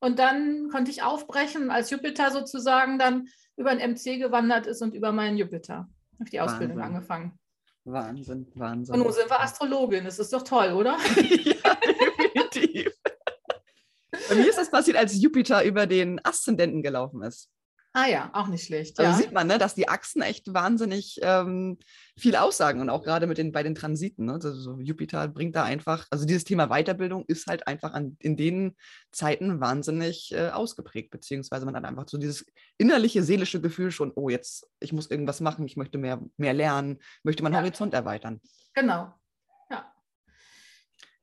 und 0.00 0.18
dann 0.18 0.70
konnte 0.70 0.90
ich 0.90 1.02
aufbrechen, 1.02 1.70
als 1.70 1.90
Jupiter 1.90 2.30
sozusagen 2.30 2.98
dann 2.98 3.28
über 3.54 3.68
ein 3.68 3.90
MC 3.90 4.18
gewandert 4.18 4.66
ist 4.66 4.80
und 4.80 4.94
über 4.94 5.12
meinen 5.12 5.36
Jupiter. 5.36 5.90
Habe 6.18 6.30
die 6.30 6.40
Ausbildung 6.40 6.78
Wahnsinn. 6.78 6.96
angefangen. 6.96 7.38
Wahnsinn, 7.84 8.46
Wahnsinn. 8.54 8.94
Und 8.94 9.02
nun 9.02 9.12
sind 9.12 9.28
wir 9.28 9.42
Astrologin. 9.42 10.04
Das 10.04 10.18
ist 10.18 10.32
doch 10.32 10.42
toll, 10.42 10.72
oder? 10.72 10.96
ja, 11.16 11.76
definitiv. 11.86 12.94
Bei 14.30 14.34
mir 14.36 14.48
ist 14.48 14.56
das 14.56 14.70
passiert, 14.70 14.96
als 14.96 15.20
Jupiter 15.20 15.62
über 15.64 15.86
den 15.86 16.18
Aszendenten 16.24 16.82
gelaufen 16.82 17.22
ist. 17.22 17.50
Ah 17.98 18.08
ja, 18.08 18.28
auch 18.34 18.48
nicht 18.48 18.66
schlecht. 18.66 18.98
Also 18.98 19.10
ja. 19.10 19.16
sieht 19.16 19.32
man, 19.32 19.46
ne, 19.46 19.56
dass 19.56 19.74
die 19.74 19.88
Achsen 19.88 20.20
echt 20.20 20.52
wahnsinnig 20.52 21.18
ähm, 21.22 21.78
viel 22.18 22.36
aussagen 22.36 22.82
und 22.82 22.90
auch 22.90 23.02
gerade 23.02 23.26
mit 23.26 23.38
den, 23.38 23.52
bei 23.52 23.62
den 23.62 23.74
Transiten. 23.74 24.26
Ne? 24.26 24.34
Also 24.34 24.52
so 24.52 24.78
Jupiter 24.78 25.26
bringt 25.28 25.56
da 25.56 25.64
einfach, 25.64 26.06
also 26.10 26.26
dieses 26.26 26.44
Thema 26.44 26.66
Weiterbildung 26.66 27.24
ist 27.26 27.46
halt 27.46 27.66
einfach 27.66 27.94
an, 27.94 28.18
in 28.20 28.36
den 28.36 28.76
Zeiten 29.12 29.62
wahnsinnig 29.62 30.30
äh, 30.32 30.50
ausgeprägt, 30.50 31.10
beziehungsweise 31.10 31.64
man 31.64 31.74
hat 31.74 31.86
einfach 31.86 32.06
so 32.06 32.18
dieses 32.18 32.44
innerliche, 32.76 33.22
seelische 33.22 33.62
Gefühl 33.62 33.90
schon, 33.90 34.12
oh, 34.14 34.28
jetzt, 34.28 34.68
ich 34.78 34.92
muss 34.92 35.10
irgendwas 35.10 35.40
machen, 35.40 35.64
ich 35.64 35.78
möchte 35.78 35.96
mehr, 35.96 36.20
mehr 36.36 36.52
lernen, 36.52 36.98
möchte 37.22 37.42
meinen 37.42 37.54
ja. 37.54 37.60
Horizont 37.60 37.94
erweitern. 37.94 38.42
Genau. 38.74 39.14
Ja. 39.70 39.90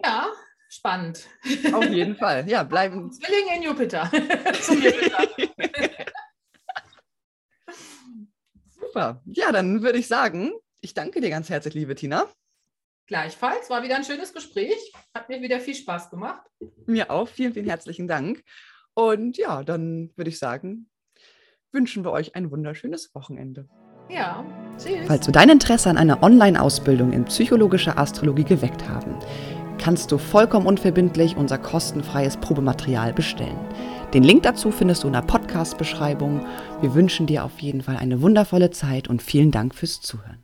Ja, 0.04 0.26
spannend. 0.70 1.28
Auf 1.72 1.88
jeden 1.88 2.16
Fall. 2.16 2.50
Ja, 2.50 2.64
bleiben. 2.64 3.12
Zwilling 3.12 3.58
in 3.58 3.62
Jupiter. 3.62 4.10
Zum 4.60 4.82
Jupiter. 4.82 5.28
Super. 8.94 9.24
Ja, 9.26 9.52
dann 9.52 9.82
würde 9.82 9.98
ich 9.98 10.08
sagen, 10.08 10.52
ich 10.82 10.94
danke 10.94 11.20
dir 11.20 11.32
ganz 11.32 11.50
herzlich, 11.50 11.74
liebe 11.74 11.96
Tina. 11.96 12.28
Gleichfalls, 13.08 13.72
war 13.72 13.82
wieder 13.82 13.96
ein 13.96 14.04
schönes 14.04 14.34
Gespräch. 14.34 14.94
Hat 15.16 15.30
mir 15.30 15.42
wieder 15.42 15.60
viel 15.60 15.74
Spaß 15.74 16.12
gemacht. 16.12 16.46
Mir 16.86 17.10
auch. 17.10 17.28
Vielen, 17.28 17.54
vielen 17.54 17.66
herzlichen 17.66 18.08
Dank. 18.08 18.44
Und 18.94 19.36
ja, 19.38 19.64
dann 19.64 20.12
würde 20.16 20.30
ich 20.30 20.38
sagen, 20.38 20.92
wünschen 21.72 22.06
wir 22.06 22.12
euch 22.12 22.36
ein 22.36 22.52
wunderschönes 22.52 23.16
Wochenende. 23.16 23.68
Ja, 24.12 24.46
tschüss. 24.78 25.08
Falls 25.08 25.26
wir 25.26 25.32
dein 25.32 25.50
Interesse 25.50 25.90
an 25.90 25.98
einer 25.98 26.22
Online-Ausbildung 26.22 27.14
in 27.14 27.26
psychologischer 27.26 27.98
Astrologie 27.98 28.44
geweckt 28.44 28.88
haben, 28.88 29.18
kannst 29.80 30.12
du 30.12 30.20
vollkommen 30.20 30.68
unverbindlich 30.68 31.36
unser 31.36 31.58
kostenfreies 31.58 32.38
Probematerial 32.38 33.12
bestellen. 33.12 33.58
Den 34.14 34.24
Link 34.24 34.44
dazu 34.44 34.70
findest 34.70 35.04
du 35.04 35.08
in 35.08 35.14
der 35.14 35.24
Podcast-Beschreibung. 35.24 36.46
Wir 36.82 36.94
wünschen 36.94 37.26
dir 37.26 37.44
auf 37.44 37.60
jeden 37.60 37.82
Fall 37.82 37.98
eine 37.98 38.22
wundervolle 38.22 38.70
Zeit 38.70 39.08
und 39.08 39.24
vielen 39.24 39.50
Dank 39.50 39.74
fürs 39.74 40.02
Zuhören. 40.02 40.43